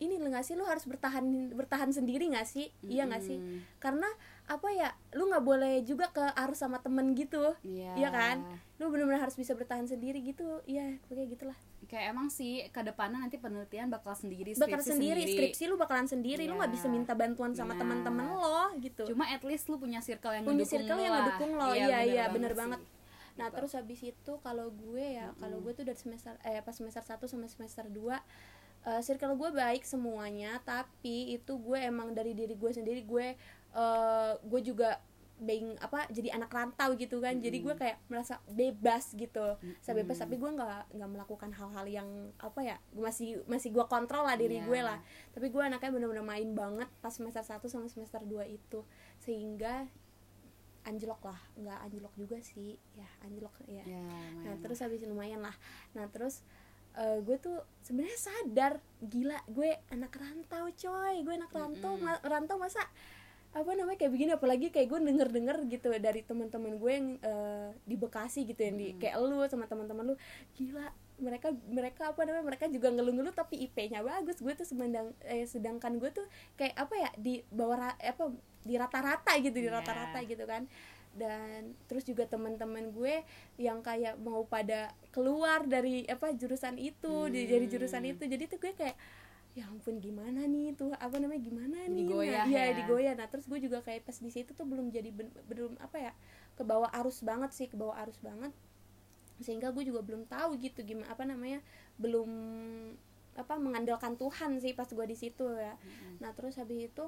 ini 0.00 0.16
lu 0.16 0.32
nggak 0.32 0.42
sih? 0.42 0.56
Lu 0.56 0.64
harus 0.64 0.82
bertahan 0.82 1.22
bertahan 1.52 1.92
sendiri 1.92 2.26
nggak 2.32 2.48
sih? 2.48 2.72
Iya 2.80 3.04
nggak 3.04 3.22
sih? 3.22 3.36
Karena 3.76 4.08
apa 4.48 4.66
ya 4.72 4.90
lu 5.14 5.28
nggak 5.28 5.44
boleh 5.44 5.84
juga 5.84 6.10
ke 6.10 6.24
arus 6.34 6.58
sama 6.58 6.80
temen 6.80 7.12
gitu. 7.14 7.54
Iya. 7.62 7.94
iya 7.94 8.08
kan? 8.08 8.40
Lu 8.80 8.88
benar-benar 8.88 9.28
harus 9.28 9.36
bisa 9.36 9.52
bertahan 9.52 9.84
sendiri 9.84 10.24
gitu. 10.24 10.64
Iya 10.64 10.98
kayak 11.06 11.36
gitulah. 11.36 11.58
Kayak 11.86 12.16
emang 12.16 12.32
sih 12.32 12.64
ke 12.68 12.80
depannya 12.80 13.20
nanti 13.20 13.36
penelitian 13.36 13.92
bakal 13.92 14.16
sendiri 14.16 14.56
bakal 14.56 14.80
skripsi 14.80 14.90
sendiri, 14.96 15.22
skripsi 15.28 15.64
lu 15.68 15.76
bakalan 15.76 16.08
sendiri. 16.08 16.48
Lu 16.48 16.56
nggak 16.56 16.72
Iya. 16.72 16.76
bisa 16.80 16.86
minta 16.88 17.12
bantuan 17.12 17.52
sama 17.52 17.76
Iya. 17.76 17.80
teman-teman 17.84 18.24
lo 18.32 18.72
gitu. 18.80 19.04
Cuma 19.04 19.28
at 19.28 19.44
least 19.44 19.68
lu 19.68 19.76
punya 19.76 20.00
circle 20.00 20.32
yang 20.32 20.48
punya 20.48 20.64
circle 20.64 20.96
lo 20.96 21.02
yang 21.04 21.14
ngedukung 21.20 21.52
lo. 21.54 21.70
Iya 21.76 21.98
iya 22.02 22.24
bener 22.28 22.56
banget 22.56 22.80
nah 23.38 23.48
Gitu. 23.48 23.56
terus 23.56 23.72
habis 23.72 24.00
itu 24.02 24.32
kalau 24.42 24.68
gue 24.68 25.16
ya 25.16 25.32
kalau 25.40 25.62
gue 25.62 25.72
tuh 25.72 25.86
dari 25.86 25.96
semester 25.96 26.36
eh 26.44 26.60
pas 26.60 26.76
semester 26.76 27.00
1 27.00 27.24
sampai 27.24 27.48
semester 27.48 27.84
2 27.88 28.20
eh, 28.82 29.00
circle 29.00 29.36
gue 29.36 29.50
baik 29.50 29.84
semuanya 29.84 30.60
tapi 30.62 31.32
itu 31.32 31.56
gue 31.56 31.78
emang 31.78 32.12
dari 32.12 32.32
diri 32.32 32.54
gue 32.54 32.70
sendiri 32.70 33.02
gue 33.04 33.36
eh, 33.72 34.32
gue 34.40 34.60
juga 34.62 34.98
being 35.40 35.72
apa 35.80 36.04
jadi 36.12 36.36
anak 36.36 36.52
rantau 36.52 36.92
gitu 37.00 37.16
kan. 37.16 37.32
Jadi 37.40 37.64
gue 37.64 37.72
kayak 37.72 37.96
merasa 38.12 38.44
bebas 38.44 39.16
gitu. 39.16 39.56
Saya 39.80 39.96
bebas 39.96 40.20
tapi 40.20 40.36
gue 40.36 40.50
nggak 40.52 40.92
nggak 40.92 41.10
melakukan 41.16 41.48
hal-hal 41.56 41.88
yang 41.88 42.08
apa 42.36 42.60
ya 42.60 42.76
gue 42.92 43.00
masih 43.00 43.40
masih 43.48 43.72
gue 43.72 43.80
kontrol 43.88 44.28
lah 44.28 44.36
diri 44.36 44.60
Iya. 44.60 44.68
gue 44.68 44.80
lah. 44.84 45.00
Tapi 45.32 45.48
gue 45.48 45.62
anaknya 45.64 45.96
bener-bener 45.96 46.20
main 46.20 46.44
banget 46.52 46.92
pas 47.00 47.08
semester 47.08 47.40
1 47.40 47.56
sama 47.72 47.88
semester 47.88 48.20
2 48.20 48.52
itu. 48.52 48.84
Sehingga 49.16 49.88
anjlok 50.84 51.24
lah 51.24 51.40
nggak 51.56 51.78
anjlok 51.88 52.14
juga 52.20 52.36
sih. 52.44 52.76
Ya 52.92 53.08
anjlok 53.24 53.56
ya. 53.64 53.80
Ya, 53.88 54.04
nah 54.44 54.54
terus 54.60 54.84
habis 54.84 55.00
lumayan 55.08 55.40
lah. 55.40 55.56
Nah 55.96 56.04
terus 56.12 56.44
eh, 56.94 57.18
gue 57.20 57.36
tuh 57.36 57.56
sebenarnya 57.80 58.18
sadar 58.18 58.72
gila 59.00 59.38
gue 59.46 59.70
anak 59.88 60.12
rantau 60.12 60.66
coy. 60.68 61.14
Gue 61.20 61.34
anak 61.34 61.50
rantau 61.50 61.94
Mm-mm. 61.94 62.04
ma- 62.04 62.22
rantau 62.22 62.56
masa 62.56 62.82
apa 63.50 63.70
namanya 63.74 63.98
kayak 63.98 64.12
begini. 64.12 64.30
Apalagi 64.32 64.70
kayak 64.70 64.88
gue 64.88 64.98
denger 65.02 65.28
denger 65.28 65.56
gitu 65.66 65.88
dari 65.96 66.22
teman-teman 66.22 66.76
gue 66.76 66.92
yang 66.92 67.08
eh, 67.20 67.68
di 67.82 67.94
Bekasi 67.94 68.44
gitu 68.44 68.60
yang 68.60 68.76
di 68.76 68.94
kayak 68.96 69.18
lu 69.18 69.42
sama 69.46 69.66
teman-teman 69.66 70.10
lu. 70.10 70.16
Gila 70.54 70.86
mereka 71.20 71.52
mereka 71.68 72.02
apa 72.10 72.24
namanya 72.24 72.46
mereka 72.46 72.64
juga 72.66 72.88
ngeluh-ngeluh 72.88 73.32
tapi 73.32 73.60
IP-nya 73.64 74.00
bagus. 74.00 74.38
Gue 74.38 74.54
tuh 74.54 74.64
semandang 74.64 75.12
eh, 75.22 75.44
sedangkan 75.44 75.98
gue 75.98 76.10
tuh 76.10 76.26
kayak 76.54 76.74
apa 76.76 76.94
ya 76.96 77.10
di 77.14 77.44
bawah 77.48 77.92
apa 77.92 78.32
di 78.60 78.76
rata-rata 78.76 79.32
gitu 79.40 79.56
di 79.56 79.68
Iya. 79.68 79.80
rata-rata 79.80 80.20
gitu 80.22 80.44
kan 80.44 80.68
dan 81.10 81.74
terus 81.90 82.06
juga 82.06 82.22
teman-teman 82.24 82.94
gue 82.94 83.26
yang 83.58 83.82
kayak 83.82 84.14
mau 84.22 84.46
pada 84.46 84.94
keluar 85.10 85.66
dari 85.66 86.06
apa 86.06 86.30
jurusan 86.30 86.78
itu 86.78 87.26
di- 87.28 87.50
dari 87.50 87.66
jurusan 87.66 88.06
Hmm. 88.06 88.12
itu. 88.14 88.22
Jadi 88.30 88.44
tuh 88.46 88.58
gue 88.62 88.72
kayak 88.72 88.94
ya 89.58 89.66
ampun 89.66 89.98
gimana 89.98 90.46
nih 90.46 90.78
tuh? 90.78 90.94
Apa 90.94 91.18
namanya 91.18 91.42
gimana 91.42 91.76
nih? 91.90 92.06
Digoyah 92.06 92.46
nah, 92.46 92.50
iya 92.50 92.62
ya. 92.70 92.74
digoyah. 92.78 93.14
Nah 93.18 93.26
terus 93.26 93.50
gue 93.50 93.58
juga 93.58 93.82
kayak 93.82 94.06
pas 94.06 94.14
di 94.14 94.30
situ 94.30 94.54
tuh 94.54 94.62
belum 94.62 94.94
jadi 94.94 95.10
belum 95.50 95.74
apa 95.82 95.98
ya 95.98 96.12
ke 96.54 96.62
bawah 96.62 96.86
arus 97.02 97.26
banget 97.26 97.50
sih 97.50 97.66
ke 97.66 97.74
bawah 97.74 97.98
arus 98.06 98.22
banget. 98.22 98.54
Sehingga 99.42 99.74
gue 99.74 99.82
juga 99.82 100.06
belum 100.06 100.30
tahu 100.30 100.62
gitu 100.62 100.86
gimana 100.86 101.10
apa 101.10 101.26
namanya 101.26 101.58
belum 101.98 102.30
apa 103.34 103.56
mengandalkan 103.58 104.14
Tuhan 104.14 104.62
sih 104.62 104.76
pas 104.78 104.86
gue 104.86 105.06
di 105.10 105.16
situ 105.18 105.42
ya. 105.58 105.74
Nah 106.22 106.30
terus 106.38 106.54
habis 106.54 106.86
itu 106.86 107.04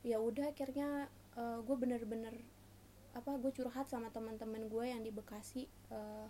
ya 0.00 0.16
udah 0.16 0.48
akhirnya 0.48 1.12
eh, 1.36 1.58
gue 1.60 1.76
bener-bener 1.76 2.32
apa 3.12 3.36
gue 3.36 3.52
curhat 3.52 3.86
sama 3.88 4.08
teman-teman 4.08 4.68
gue 4.68 4.84
yang 4.88 5.04
di 5.04 5.12
Bekasi 5.12 5.68
eh, 5.92 6.26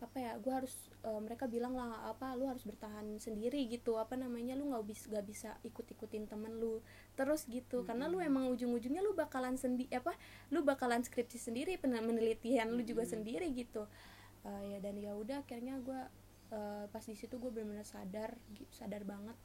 apa 0.00 0.16
ya 0.16 0.32
gue 0.40 0.48
harus 0.48 0.72
eh, 1.04 1.20
mereka 1.20 1.44
bilang 1.44 1.76
lah 1.76 2.08
apa 2.08 2.32
lu 2.32 2.48
harus 2.48 2.64
bertahan 2.64 3.20
sendiri 3.20 3.60
gitu 3.68 4.00
apa 4.00 4.16
namanya 4.16 4.56
lu 4.56 4.72
nggak 4.72 4.84
bisa 4.88 5.04
gak 5.12 5.26
bisa 5.28 5.50
ikut-ikutin 5.60 6.24
temen 6.24 6.56
lu. 6.56 6.80
Terus 7.18 7.44
gitu 7.50 7.84
karena 7.84 8.08
lu 8.08 8.22
emang 8.22 8.48
ujung-ujungnya 8.48 9.04
lu 9.04 9.12
bakalan 9.12 9.60
sendi 9.60 9.84
apa 9.92 10.16
lu 10.48 10.64
bakalan 10.64 11.04
skripsi 11.04 11.36
sendiri 11.36 11.76
pen- 11.76 12.00
penelitian 12.00 12.72
lu 12.72 12.80
juga 12.80 13.04
sendiri 13.04 13.52
gitu. 13.52 13.84
Eh, 14.48 14.62
ya 14.72 14.78
dan 14.80 14.96
ya 14.96 15.12
udah 15.12 15.44
akhirnya 15.44 15.76
gue 15.84 16.00
eh, 16.56 16.84
pas 16.88 17.04
di 17.04 17.12
situ 17.12 17.36
gue 17.36 17.50
benar-benar 17.52 17.84
sadar 17.84 18.40
sadar 18.72 19.04
banget 19.04 19.36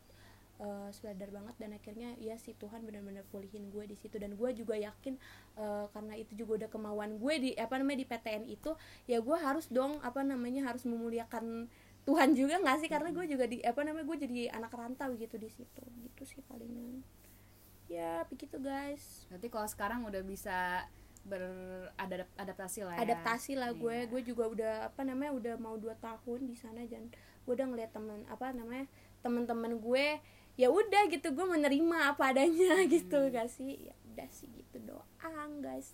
eh, 0.60 0.90
sadar 0.92 1.30
banget 1.32 1.56
dan 1.60 1.72
akhirnya 1.76 2.16
ya 2.22 2.36
si 2.40 2.56
Tuhan 2.56 2.84
benar-benar 2.84 3.24
pulihin 3.30 3.72
gue 3.72 3.86
di 3.88 3.98
situ. 3.98 4.16
Dan 4.16 4.36
gue 4.40 4.50
juga 4.56 4.76
yakin 4.76 5.16
eh, 5.60 5.86
karena 5.92 6.14
itu 6.16 6.34
juga 6.36 6.66
udah 6.66 6.70
kemauan 6.72 7.18
gue 7.20 7.34
di 7.40 7.50
apa 7.56 7.76
namanya 7.80 8.04
di 8.04 8.08
PTN 8.08 8.44
itu 8.48 8.72
ya 9.10 9.20
gue 9.20 9.38
harus 9.38 9.68
dong 9.68 10.00
apa 10.02 10.24
namanya 10.24 10.68
harus 10.70 10.84
memuliakan 10.88 11.68
Tuhan 12.06 12.38
juga 12.38 12.62
nggak 12.62 12.78
sih? 12.86 12.90
Karena 12.90 13.10
gue 13.10 13.26
juga 13.26 13.46
di 13.50 13.60
apa 13.66 13.82
namanya 13.82 14.06
gue 14.06 14.18
jadi 14.30 14.42
anak 14.54 14.72
rantau 14.72 15.14
gitu 15.18 15.36
di 15.42 15.50
situ. 15.50 15.84
Gitu 16.06 16.22
sih 16.24 16.42
palingan 16.46 17.04
ya 17.86 18.26
begitu 18.30 18.58
guys. 18.58 19.26
Berarti 19.30 19.48
kalau 19.50 19.68
sekarang 19.70 20.00
udah 20.06 20.22
bisa 20.26 20.86
beradaptasi 21.26 22.86
lah 22.86 22.96
ya? 22.98 23.06
Adaptasi 23.06 23.54
lah 23.58 23.72
gue. 23.74 24.06
Iya. 24.06 24.10
gue 24.10 24.22
juga 24.26 24.44
udah 24.50 24.74
apa 24.94 25.02
namanya 25.06 25.32
udah 25.34 25.56
mau 25.58 25.76
dua 25.78 25.98
tahun 25.98 26.46
di 26.46 26.56
sana 26.58 26.86
dan 26.86 27.10
gue 27.46 27.54
udah 27.54 27.68
ngeliat 27.70 27.92
temen 27.94 28.26
apa 28.30 28.54
namanya 28.54 28.86
teman-teman 29.22 29.78
gue 29.82 30.06
ya 30.56 30.68
udah 30.68 31.08
gitu 31.08 31.28
gue 31.30 31.46
menerima 31.46 31.98
apa 32.10 32.32
adanya 32.32 32.76
Hmm. 32.78 32.88
gitu 32.88 33.20
gak 33.30 33.48
sih? 33.48 33.76
Ya 33.82 33.96
udah 34.08 34.28
sih 34.30 34.48
gitu 34.50 34.78
doang 34.82 35.60
guys. 35.60 35.92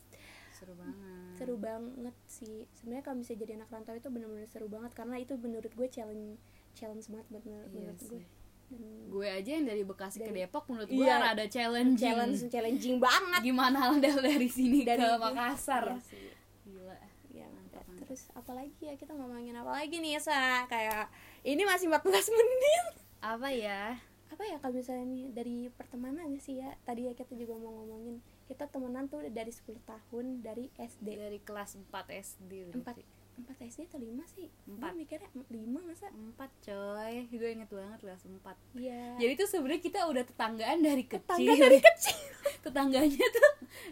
Seru 0.51 0.73
banget. 0.73 0.95
Seru 1.33 1.55
banget 1.57 2.15
sih. 2.25 2.69
Sebenarnya 2.71 3.03
kalau 3.03 3.17
bisa 3.17 3.33
jadi 3.33 3.55
anak 3.55 3.69
rantau 3.69 3.93
itu 3.93 4.07
bener-bener 4.07 4.45
seru 4.45 4.67
banget 4.67 4.93
karena 4.93 5.17
itu 5.17 5.33
menurut 5.35 5.69
gue 5.69 5.87
challenge 5.87 6.37
challenge 6.71 7.07
banget 7.07 7.25
buat 7.27 7.43
menurut, 7.43 7.67
Iya 7.67 7.77
menurut 7.81 8.01
gue. 8.03 8.23
Dan 8.69 8.81
gue 9.09 9.27
aja 9.27 9.49
yang 9.51 9.65
dari 9.65 9.81
Bekasi 9.81 10.17
ke 10.17 10.25
Dari- 10.25 10.45
Depok 10.45 10.63
menurut 10.65 10.87
gue 10.87 11.01
Iya. 11.01 11.17
rada 11.19 11.43
challenging. 11.43 11.97
Challenge 11.97 12.39
challenging 12.47 12.97
banget. 13.09 13.41
Gimana 13.41 13.91
dari 13.93 14.13
dari 14.15 14.47
sini 14.47 14.85
Dari- 14.85 15.01
ke 15.01 15.09
Makassar? 15.17 15.85
Iya 15.89 15.99
sih. 15.99 16.29
gila. 16.63 16.95
Ya, 17.31 17.49
Mantap, 17.49 17.83
mantap. 17.83 18.05
terus 18.05 18.29
apalagi 18.31 18.71
ya? 18.79 18.93
Kita 18.93 19.11
ngomongin 19.11 19.51
apa 19.53 19.71
lagi 19.73 19.97
nih 19.97 20.15
sa? 20.17 20.63
Kayak 20.67 21.09
ini 21.41 21.65
masih 21.65 21.89
14 21.89 22.05
menit. 22.29 22.85
Apa 23.19 23.49
ya 23.49 23.97
apa 24.31 24.43
ya 24.43 24.57
kalau 24.57 24.73
misalnya 24.73 25.05
nih 25.05 25.23
dari 25.29 25.55
pertemanan 25.69 26.31
sih 26.37 26.57
ya? 26.57 26.71
Tadi 26.81 27.05
ya 27.05 27.13
kita 27.13 27.35
juga 27.35 27.53
mau 27.53 27.75
ngomongin 27.75 28.17
kita 28.45 28.65
temenan 28.65 29.05
tuh 29.05 29.19
dari 29.25 29.47
10 29.47 29.63
tahun 29.81 30.25
dari 30.39 30.71
SD 30.73 31.03
dari 31.05 31.39
kelas 31.39 31.75
4 31.77 31.91
SD 32.09 32.51
empat 32.73 32.95
empat 33.31 33.57
SD 33.59 33.87
atau 33.87 33.97
lima 33.97 34.23
sih? 34.25 34.47
Empat. 34.65 34.91
Mikirnya 34.93 35.27
lima 35.49 35.79
masa? 35.81 36.07
Empat 36.09 36.51
coy. 36.61 37.25
Gue 37.27 37.49
inget 37.49 37.67
banget 37.67 37.99
kelas 37.99 38.21
4 38.23 38.77
iya. 38.77 39.15
Jadi 39.17 39.33
tuh 39.35 39.47
sebenarnya 39.49 39.81
kita 39.81 39.99
udah 40.05 40.23
tetanggaan 40.23 40.79
dari 40.79 41.03
kecil. 41.03 41.27
Tetangga 41.27 41.53
dari 41.57 41.79
kecil. 41.89 42.17
Tetangganya 42.61 43.25
tuh 43.27 43.49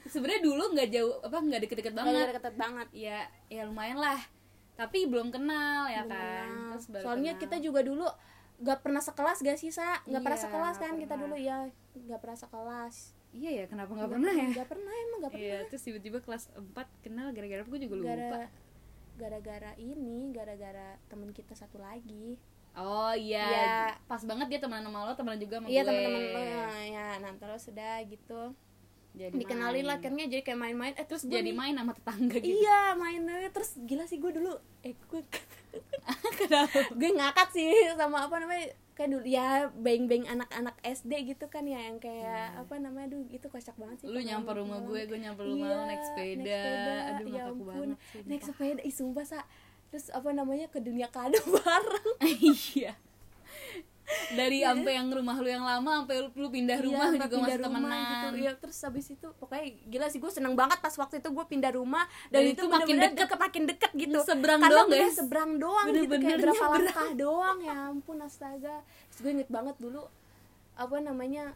sebenarnya 0.08 0.42
dulu 0.42 0.64
nggak 0.72 0.90
jauh 0.90 1.14
apa 1.20 1.38
nggak 1.38 1.60
deket-deket 1.66 1.94
Nggak 1.94 2.06
banget. 2.06 2.26
deket 2.32 2.56
banget. 2.56 2.88
Ya 2.92 3.20
ya 3.48 3.62
lumayan 3.66 3.98
lah. 3.98 4.20
Tapi 4.76 5.08
belum 5.08 5.28
kenal 5.30 5.88
ya 5.88 6.04
Belum 6.04 6.14
kan? 6.14 6.48
kenal. 6.48 6.72
Terus 6.72 6.86
baru 6.88 7.04
soalnya 7.04 7.32
kenal. 7.34 7.44
kita 7.44 7.56
juga 7.60 7.80
dulu 7.82 8.08
gak 8.60 8.80
pernah 8.80 9.00
sekelas 9.00 9.40
gak 9.40 9.56
sih 9.56 9.72
sa? 9.72 10.04
Nggak 10.04 10.22
pernah 10.22 10.38
Iya, 10.38 10.46
sekelas 10.46 10.76
kan 10.76 10.90
nggak 10.90 11.02
kita 11.02 11.14
pernah. 11.14 11.24
dulu? 11.26 11.36
Ya 11.40 11.58
nggak 11.96 12.20
pernah 12.20 12.38
sekelas. 12.38 12.96
Iya 13.30 13.50
ya 13.54 13.66
kenapa 13.66 13.92
nggak 13.94 14.10
pernah 14.10 14.32
ya? 14.34 14.48
nggak 14.50 14.68
pernah 14.68 14.94
emang 15.00 15.18
nggak 15.22 15.32
pernah. 15.32 15.46
iya 15.46 15.58
terus 15.66 15.84
tiba-tiba 15.84 16.18
kelas 16.20 16.44
4 16.52 16.74
kenal 17.00 17.28
gara-gara 17.30 17.62
gue 17.62 17.80
juga 17.80 17.96
lupa. 17.96 18.10
gara 18.10 18.42
gara-gara 19.16 19.72
ini 19.78 20.32
gara-gara 20.32 20.90
temen 21.06 21.30
kita 21.30 21.54
satu 21.54 21.78
lagi. 21.78 22.40
Oh 22.72 23.12
iya. 23.12 23.46
Iya. 23.46 23.78
pas 24.06 24.24
banget 24.24 24.48
dia 24.48 24.60
temenan 24.60 24.86
sama 24.86 25.04
lo 25.04 25.14
temenan 25.14 25.38
juga 25.38 25.56
sama 25.58 25.68
iya 25.68 25.82
gue. 25.82 25.90
teman-teman 25.90 26.22
lo. 26.26 26.42
Ya 26.88 27.08
nah 27.20 27.32
terus 27.36 27.64
udah 27.68 27.96
gitu 28.04 28.42
jadi 29.12 29.34
dikenalin 29.34 29.74
main. 29.76 29.86
lah 29.86 29.96
akhirnya 29.98 30.26
jadi 30.26 30.44
kayak 30.44 30.60
main-main. 30.60 30.94
Eh 30.94 31.04
terus 31.04 31.24
jadi 31.26 31.52
main 31.52 31.74
sama 31.74 31.92
tetangga 31.92 32.38
gitu? 32.38 32.56
Iya 32.56 32.94
main 32.94 33.22
terus 33.50 33.72
gila 33.80 34.06
sih 34.06 34.18
gue 34.18 34.32
dulu 34.32 34.54
eh 34.80 34.94
gue 34.94 35.22
gue 37.00 37.10
ngakak 37.12 37.50
sih 37.50 37.68
sama 37.94 38.26
apa 38.26 38.36
namanya 38.38 38.70
kayak 38.94 39.10
dulu 39.10 39.24
ya 39.24 39.48
beng-beng 39.72 40.26
anak-anak 40.26 40.76
SD 40.82 41.12
gitu 41.28 41.48
kan 41.48 41.64
ya 41.64 41.80
yang 41.82 41.98
kayak 41.98 42.58
apa 42.58 42.76
namanya 42.76 43.10
aduh 43.10 43.24
itu 43.28 43.46
kocak 43.46 43.76
banget 43.76 43.98
sih 43.98 44.08
lu 44.08 44.20
nyamper 44.20 44.56
rumah 44.56 44.80
gue 44.82 45.02
gue 45.06 45.18
nyamper 45.18 45.46
rumah 45.46 45.68
Iya, 45.68 45.88
naik 45.88 46.04
sepeda. 46.06 46.64
aduh 47.08 47.26
ya 47.26 47.32
ngakak 47.40 47.50
ampun. 47.50 47.66
banget 47.66 47.98
naik 48.26 48.42
sumpah. 48.42 48.48
sepeda 48.50 48.82
ih 48.82 48.94
sumpah 48.94 49.26
sa. 49.26 49.40
Terus 49.90 50.14
apa 50.14 50.30
namanya 50.30 50.70
ke 50.70 50.78
dunia 50.78 51.10
kado 51.10 51.40
bareng. 51.56 52.14
Iya 52.78 52.94
dari 54.32 54.62
sampai 54.62 54.94
yang 54.96 55.08
rumah 55.10 55.38
lu 55.38 55.46
yang 55.46 55.62
lama 55.62 56.02
sampai 56.02 56.16
lu, 56.22 56.30
lu 56.34 56.48
pindah 56.50 56.80
rumah 56.82 57.06
Iya, 57.08 57.14
juga 57.16 57.28
pindah 57.30 57.40
masih 57.46 57.58
rumah 57.60 57.70
temenan 57.70 58.02
gitu. 58.10 58.28
Iya, 58.42 58.52
terus 58.58 58.78
habis 58.82 59.06
itu 59.10 59.28
pokoknya 59.38 59.66
gila 59.86 60.08
sih 60.10 60.20
gue 60.20 60.32
seneng 60.32 60.54
banget 60.54 60.78
pas 60.78 60.94
waktu 60.94 61.16
itu 61.18 61.30
gue 61.30 61.46
pindah 61.46 61.72
rumah 61.72 62.04
dan, 62.28 62.42
Dan 62.42 62.52
itu, 62.52 62.62
itu 62.62 62.66
makin 62.68 62.96
deket. 62.98 63.18
deket 63.22 63.40
makin 63.40 63.64
deket 63.66 63.92
gitu. 63.94 64.20
Seberang 64.22 64.60
Karena 64.60 64.74
doang, 64.76 64.88
bener 64.90 65.06
guys. 65.06 65.16
seberang 65.16 65.52
doang 65.56 65.86
gitu 65.86 65.94
Bener-bener 65.94 66.26
kayak 66.26 66.40
berapa 66.42 66.66
langkah 66.74 67.10
doang 67.14 67.58
ya 67.62 67.76
ampun 67.88 68.18
astaga. 68.20 68.76
Terus 69.14 69.20
gue 69.22 69.32
inget 69.38 69.50
banget 69.50 69.76
dulu 69.78 70.02
apa 70.74 70.96
namanya 71.00 71.54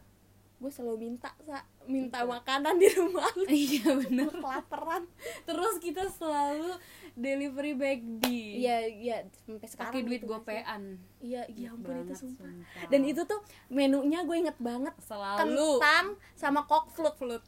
gue 0.54 0.70
selalu 0.72 1.10
minta 1.10 1.30
sa. 1.44 1.60
Minta 1.84 2.24
makanan 2.24 2.80
di 2.80 2.88
rumah. 2.96 3.28
Lu 3.36 3.44
iya 3.52 3.84
bener 3.94 4.30
Gue 4.30 4.40
kelaparan. 4.40 5.04
Terus 5.44 5.74
kita 5.82 6.08
selalu 6.08 6.78
delivery 7.14 7.74
back 7.76 8.00
di 8.24 8.58
iya 8.64 8.82
iya 8.88 9.16
sampai 9.46 9.68
sekarang 9.70 9.92
pakai 9.92 10.02
duit 10.08 10.22
gitu 10.24 10.30
gopean. 10.30 10.82
Iya 11.20 11.42
iya 11.52 11.68
ampun 11.70 11.94
itu 12.02 12.14
sumpah. 12.16 12.48
sumpah. 12.48 12.88
dan 12.90 13.00
itu 13.04 13.22
tuh 13.22 13.40
menunya 13.68 14.24
gue 14.24 14.36
inget 14.38 14.58
banget. 14.58 14.94
Selalu. 15.04 15.78
Kentang 15.78 16.06
sama 16.34 16.64
kok 16.64 16.90
flute. 16.94 17.14
Flut 17.14 17.44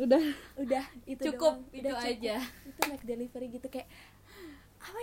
udah. 0.00 0.22
Udah 0.56 0.84
itu 1.04 1.22
Cukup, 1.28 1.60
doang. 1.60 1.76
itu 1.76 1.88
Udah 1.92 2.00
aja. 2.08 2.36
itu 2.64 2.80
naik 2.88 3.04
delivery 3.04 3.46
gitu 3.52 3.68
kayak 3.68 3.84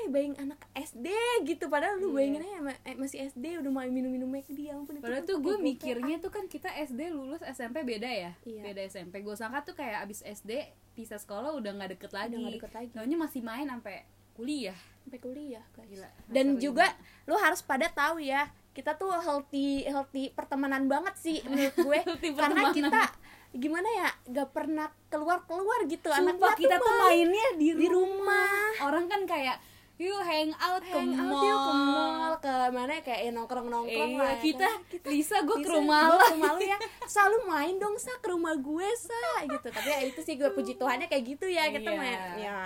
ya 0.07 0.09
bayang 0.09 0.35
anak 0.39 0.59
SD 0.73 1.07
gitu. 1.43 1.67
Padahal 1.67 1.95
lu 1.95 2.07
Iya. 2.07 2.15
bayanginnya 2.15 2.49
ya, 2.49 2.61
ma- 2.61 2.81
eh, 2.81 2.95
masih 2.95 3.19
SD 3.25 3.59
udah 3.59 3.67
mau 3.69 3.83
minum-minum 3.83 4.25
McD 4.25 4.59
ya 4.63 4.73
ampun 4.73 4.95
itu 4.95 5.03
Padahal 5.03 5.19
kan 5.19 5.27
tuh 5.27 5.37
gue 5.37 5.55
mikirnya 5.59 6.15
tuh 6.17 6.31
kan 6.31 6.45
kita 6.45 6.71
SD 6.71 7.01
lulus 7.09 7.43
SMP 7.43 7.83
beda 7.83 8.07
ya? 8.07 8.31
Iya. 8.41 8.61
Beda 8.63 8.81
SMP 8.83 9.19
Gue 9.19 9.35
sangka 9.35 9.61
tuh 9.63 9.75
kayak 9.75 10.01
abis 10.01 10.23
SD 10.23 10.63
Pisah 10.93 11.17
sekolah 11.17 11.53
udah 11.53 11.75
gak 11.75 11.91
deket 11.93 12.11
lagi. 12.11 12.33
nggak 12.33 12.55
deket 12.57 12.71
lagi. 12.73 12.87
Taunya 12.89 13.13
masih 13.15 13.41
main 13.41 13.67
sampai 13.67 14.01
kuliah. 14.33 14.77
Sampai 15.03 15.19
kuliah 15.19 15.63
guys. 15.71 15.87
Gila, 15.87 16.09
dan 16.27 16.47
juga 16.57 16.87
lu 17.23 17.35
harus 17.35 17.59
pada 17.59 17.87
tahu 17.87 18.17
ya 18.17 18.47
kita 18.71 18.93
tuh 18.93 19.09
healthy 19.11 19.81
healthy 19.83 20.29
pertemanan 20.31 20.85
banget 20.85 21.13
sih 21.15 21.37
menurut 21.43 21.73
gue. 21.85 21.99
Karena 22.31 22.69
kita 22.71 23.01
gimana 23.49 23.87
ya 23.87 24.09
gak 24.27 24.49
pernah 24.51 24.89
keluar 25.07 25.41
keluar 25.43 25.85
gitu. 25.85 26.09
Sumpah 26.09 26.21
anaknya 26.27 26.53
kita 26.55 26.75
tuh 26.77 26.93
main 26.99 27.25
mainnya 27.25 27.47
di, 27.55 27.67
di 27.73 27.87
rumah. 27.87 28.73
Orang 28.81 29.05
kan 29.05 29.23
kayak 29.23 29.57
Yuk 29.97 30.21
hang 30.21 30.53
out 30.53 30.83
hang 30.83 31.09
ke 31.09 31.17
out 31.17 31.25
mall 31.25 31.41
yuk 31.41 31.57
ke 31.57 31.73
mall 31.73 32.33
ke 32.37 32.53
mana 32.69 32.93
kayak 33.01 33.19
ya, 33.19 33.31
nongkrong 33.31 33.65
nongkrong 33.65 34.11
Iya, 34.11 34.19
lah 34.19 34.29
ya 34.31 34.37
kita, 34.39 34.69
kan. 34.69 34.79
Lisa 35.07 35.37
gue 35.41 35.57
ke 35.57 35.69
rumah 35.71 36.01
lo. 36.05 36.17
ke 36.19 36.25
rumah 36.31 36.51
lu 36.53 36.61
ya 36.63 36.77
selalu 37.03 37.37
main 37.43 37.75
dong 37.75 37.95
sa 37.95 38.13
ke 38.15 38.27
rumah 38.27 38.53
gue 38.53 38.87
sa 38.95 39.21
gitu. 39.43 39.67
Tapi 39.67 39.87
ya 39.87 39.99
itu 40.03 40.19
sih 40.21 40.35
gue 40.35 40.49
puji 40.49 40.75
Tuhannya 40.75 41.05
kayak 41.05 41.23
gitu 41.27 41.45
ya 41.45 41.67
kita 41.67 41.89
Iya. 41.89 41.97
main 41.97 42.19
ya 42.37 42.59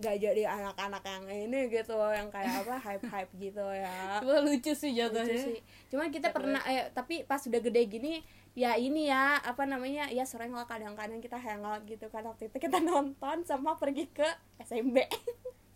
gak 0.00 0.16
jadi 0.16 0.48
anak-anak 0.48 1.04
yang 1.04 1.24
ini 1.44 1.68
gitu 1.68 1.92
yang 1.92 2.32
kayak 2.32 2.64
apa 2.64 2.80
hype 2.80 3.04
hype 3.06 3.32
gitu 3.38 3.60
ya. 3.60 3.92
Cuma 4.24 4.40
lucu 4.40 4.72
sih 4.72 4.90
Lucu 4.90 5.04
jatuhnya. 5.04 5.36
sih. 5.36 5.60
Cuman 5.86 6.08
kita 6.08 6.32
pernah 6.32 6.64
eh, 6.64 6.88
tapi 6.88 7.22
pas 7.22 7.38
udah 7.38 7.60
gede 7.60 7.82
gini 7.86 8.24
ya 8.50 8.74
ini 8.74 9.06
ya 9.06 9.36
apa 9.36 9.62
namanya 9.62 10.08
ya 10.08 10.24
sering 10.24 10.50
lah 10.50 10.64
kadang-kadang 10.64 11.20
kita 11.20 11.36
hangout 11.36 11.84
gitu 11.84 12.08
kan 12.08 12.24
waktu 12.24 12.48
itu 12.48 12.56
kita 12.56 12.80
nonton 12.88 13.44
sama 13.44 13.76
pergi 13.76 14.08
ke 14.08 14.24
SMB 14.58 14.96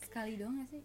Sekali 0.00 0.34
doang 0.34 0.56
gak 0.58 0.68
sih? 0.70 0.82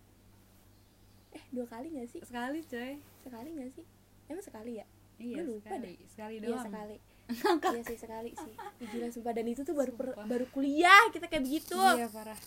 Dua 1.49 1.65
kali 1.65 1.87
gak 1.91 2.07
sih? 2.07 2.21
Sekali 2.21 2.59
coy. 2.63 2.93
Sekali 3.19 3.49
gak 3.55 3.71
sih? 3.73 3.85
Emang 4.25 4.41
sekali 4.41 4.71
ya? 4.75 4.85
Iya 5.17 5.41
lupa 5.41 5.67
sekali. 5.67 5.93
Sekali 6.07 6.33
Iya 6.35 6.45
doang. 6.45 6.65
sekali. 6.65 6.97
Iya 7.69 7.81
sih 7.83 7.97
sekali 7.99 8.31
sih. 8.33 8.53
Ih, 8.79 8.87
Gila 8.91 9.07
sumpah. 9.09 9.31
Dan 9.31 9.45
itu 9.47 9.61
tuh 9.61 9.73
baru 9.73 9.91
per- 9.91 10.17
baru 10.19 10.45
kuliah 10.47 11.09
Kita 11.09 11.25
kayak 11.25 11.43
begitu. 11.43 11.77
Iya 11.77 12.07
parah. 12.07 12.39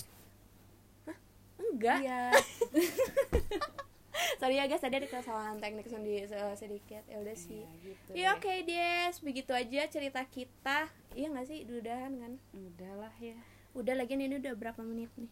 Enggak. 1.57 1.99
Iya. 2.01 2.21
Sorry 4.35 4.57
ya 4.57 4.67
guys. 4.67 4.81
Tadi 4.81 4.97
ada 4.97 5.09
kesalahan 5.09 5.57
teknik 5.57 5.87
sendi- 5.87 6.25
se- 6.25 6.57
sedikit. 6.57 7.03
Ya 7.05 7.19
udah 7.19 7.37
sih. 7.37 7.63
Iya, 7.63 7.71
gitu 7.81 8.09
Ya 8.13 8.29
deh. 8.29 8.35
oke 8.35 8.53
Des. 8.65 9.15
Begitu 9.21 9.53
aja 9.53 9.83
cerita 9.87 10.23
kita. 10.25 10.79
Iya 11.13 11.31
gak 11.31 11.47
sih? 11.47 11.63
Dudahan 11.63 12.13
kan? 12.17 12.33
Udahlah 12.53 13.15
ya. 13.19 13.39
Udah 13.73 13.95
lagi 13.95 14.15
ini 14.15 14.35
udah 14.35 14.53
berapa 14.53 14.81
menit 14.81 15.09
nih? 15.15 15.31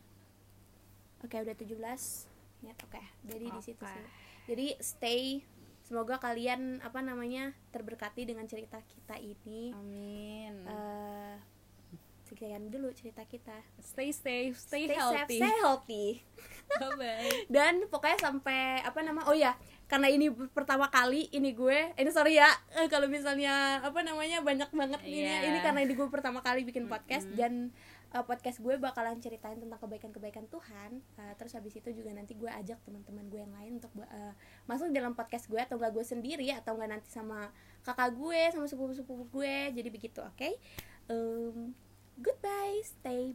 Oke 1.21 1.37
udah 1.37 1.53
17 1.53 1.77
menit 2.63 2.79
Oke 2.81 3.03
Jadi 3.25 3.47
di 3.49 3.61
situ 3.61 3.83
sih 3.85 4.05
Jadi 4.49 4.67
stay 4.81 5.23
Semoga 5.81 6.23
kalian 6.23 6.79
apa 6.87 7.03
namanya 7.03 7.51
terberkati 7.75 8.23
dengan 8.23 8.47
cerita 8.47 8.79
kita 8.79 9.19
ini. 9.19 9.75
Amin 9.75 10.55
Eh 10.71 11.35
sekian 12.31 12.71
dulu 12.71 12.95
cerita 12.95 13.27
kita. 13.27 13.59
Stay 13.83 14.15
safe 14.15 14.55
Stay, 14.55 14.87
safe, 14.87 14.95
healthy 14.95 15.39
stay 15.43 15.55
healthy. 15.59 16.07
Bye-bye 16.79 17.51
Dan 17.51 17.91
pokoknya 17.91 18.23
sampai 18.23 18.79
apa 18.87 19.03
nama? 19.03 19.27
Oh 19.27 19.35
ya, 19.35 19.59
karena 19.91 20.07
ini 20.07 20.31
pertama 20.55 20.87
kali 20.87 21.27
ini 21.35 21.51
gue, 21.51 21.91
ini 21.99 22.11
sorry 22.15 22.39
ya 22.39 22.47
eh, 22.79 22.87
kalau 22.87 23.11
misalnya 23.11 23.83
apa 23.83 24.07
namanya 24.07 24.39
banyak 24.47 24.71
banget 24.71 25.03
ini 25.03 25.27
Iya. 25.27 25.51
ini 25.51 25.59
karena 25.59 25.83
ini 25.83 25.93
gue 25.99 26.07
pertama 26.07 26.39
kali 26.39 26.63
bikin 26.63 26.87
podcast 26.87 27.27
dan 27.35 27.75
eh, 28.11 28.25
podcast 28.27 28.59
gue 28.59 28.75
bakalan 28.77 29.19
ceritain 29.23 29.59
tentang 29.59 29.79
kebaikan-kebaikan 29.79 30.47
Tuhan. 30.51 31.03
Eh, 31.19 31.33
terus 31.39 31.55
habis 31.55 31.75
itu 31.75 31.91
juga 31.95 32.11
nanti 32.11 32.35
gue 32.35 32.51
ajak 32.51 32.83
teman-teman 32.83 33.27
gue 33.31 33.41
yang 33.43 33.55
lain 33.55 33.73
untuk 33.79 33.93
eh, 34.03 34.35
masuk 34.67 34.91
dalam 34.91 35.15
podcast 35.15 35.47
gue 35.47 35.61
atau 35.61 35.79
enggak 35.79 35.93
gue 35.95 36.05
sendiri 36.07 36.49
atau 36.55 36.75
enggak 36.79 36.99
nanti 36.99 37.09
sama 37.11 37.51
kakak 37.87 38.15
gue 38.15 38.41
sama 38.51 38.67
sepupu-sepupu 38.67 39.25
gue. 39.41 39.57
Jadi 39.75 39.89
begitu, 39.89 40.21
oke? 40.23 40.51
Em, 41.11 41.75
goodbye, 42.19 42.83
stay 42.83 43.35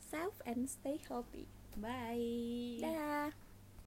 safe 0.00 0.38
and 0.48 0.68
stay 0.68 0.96
healthy. 1.08 1.48
Bye 1.78 2.82
Dah. 2.82 3.47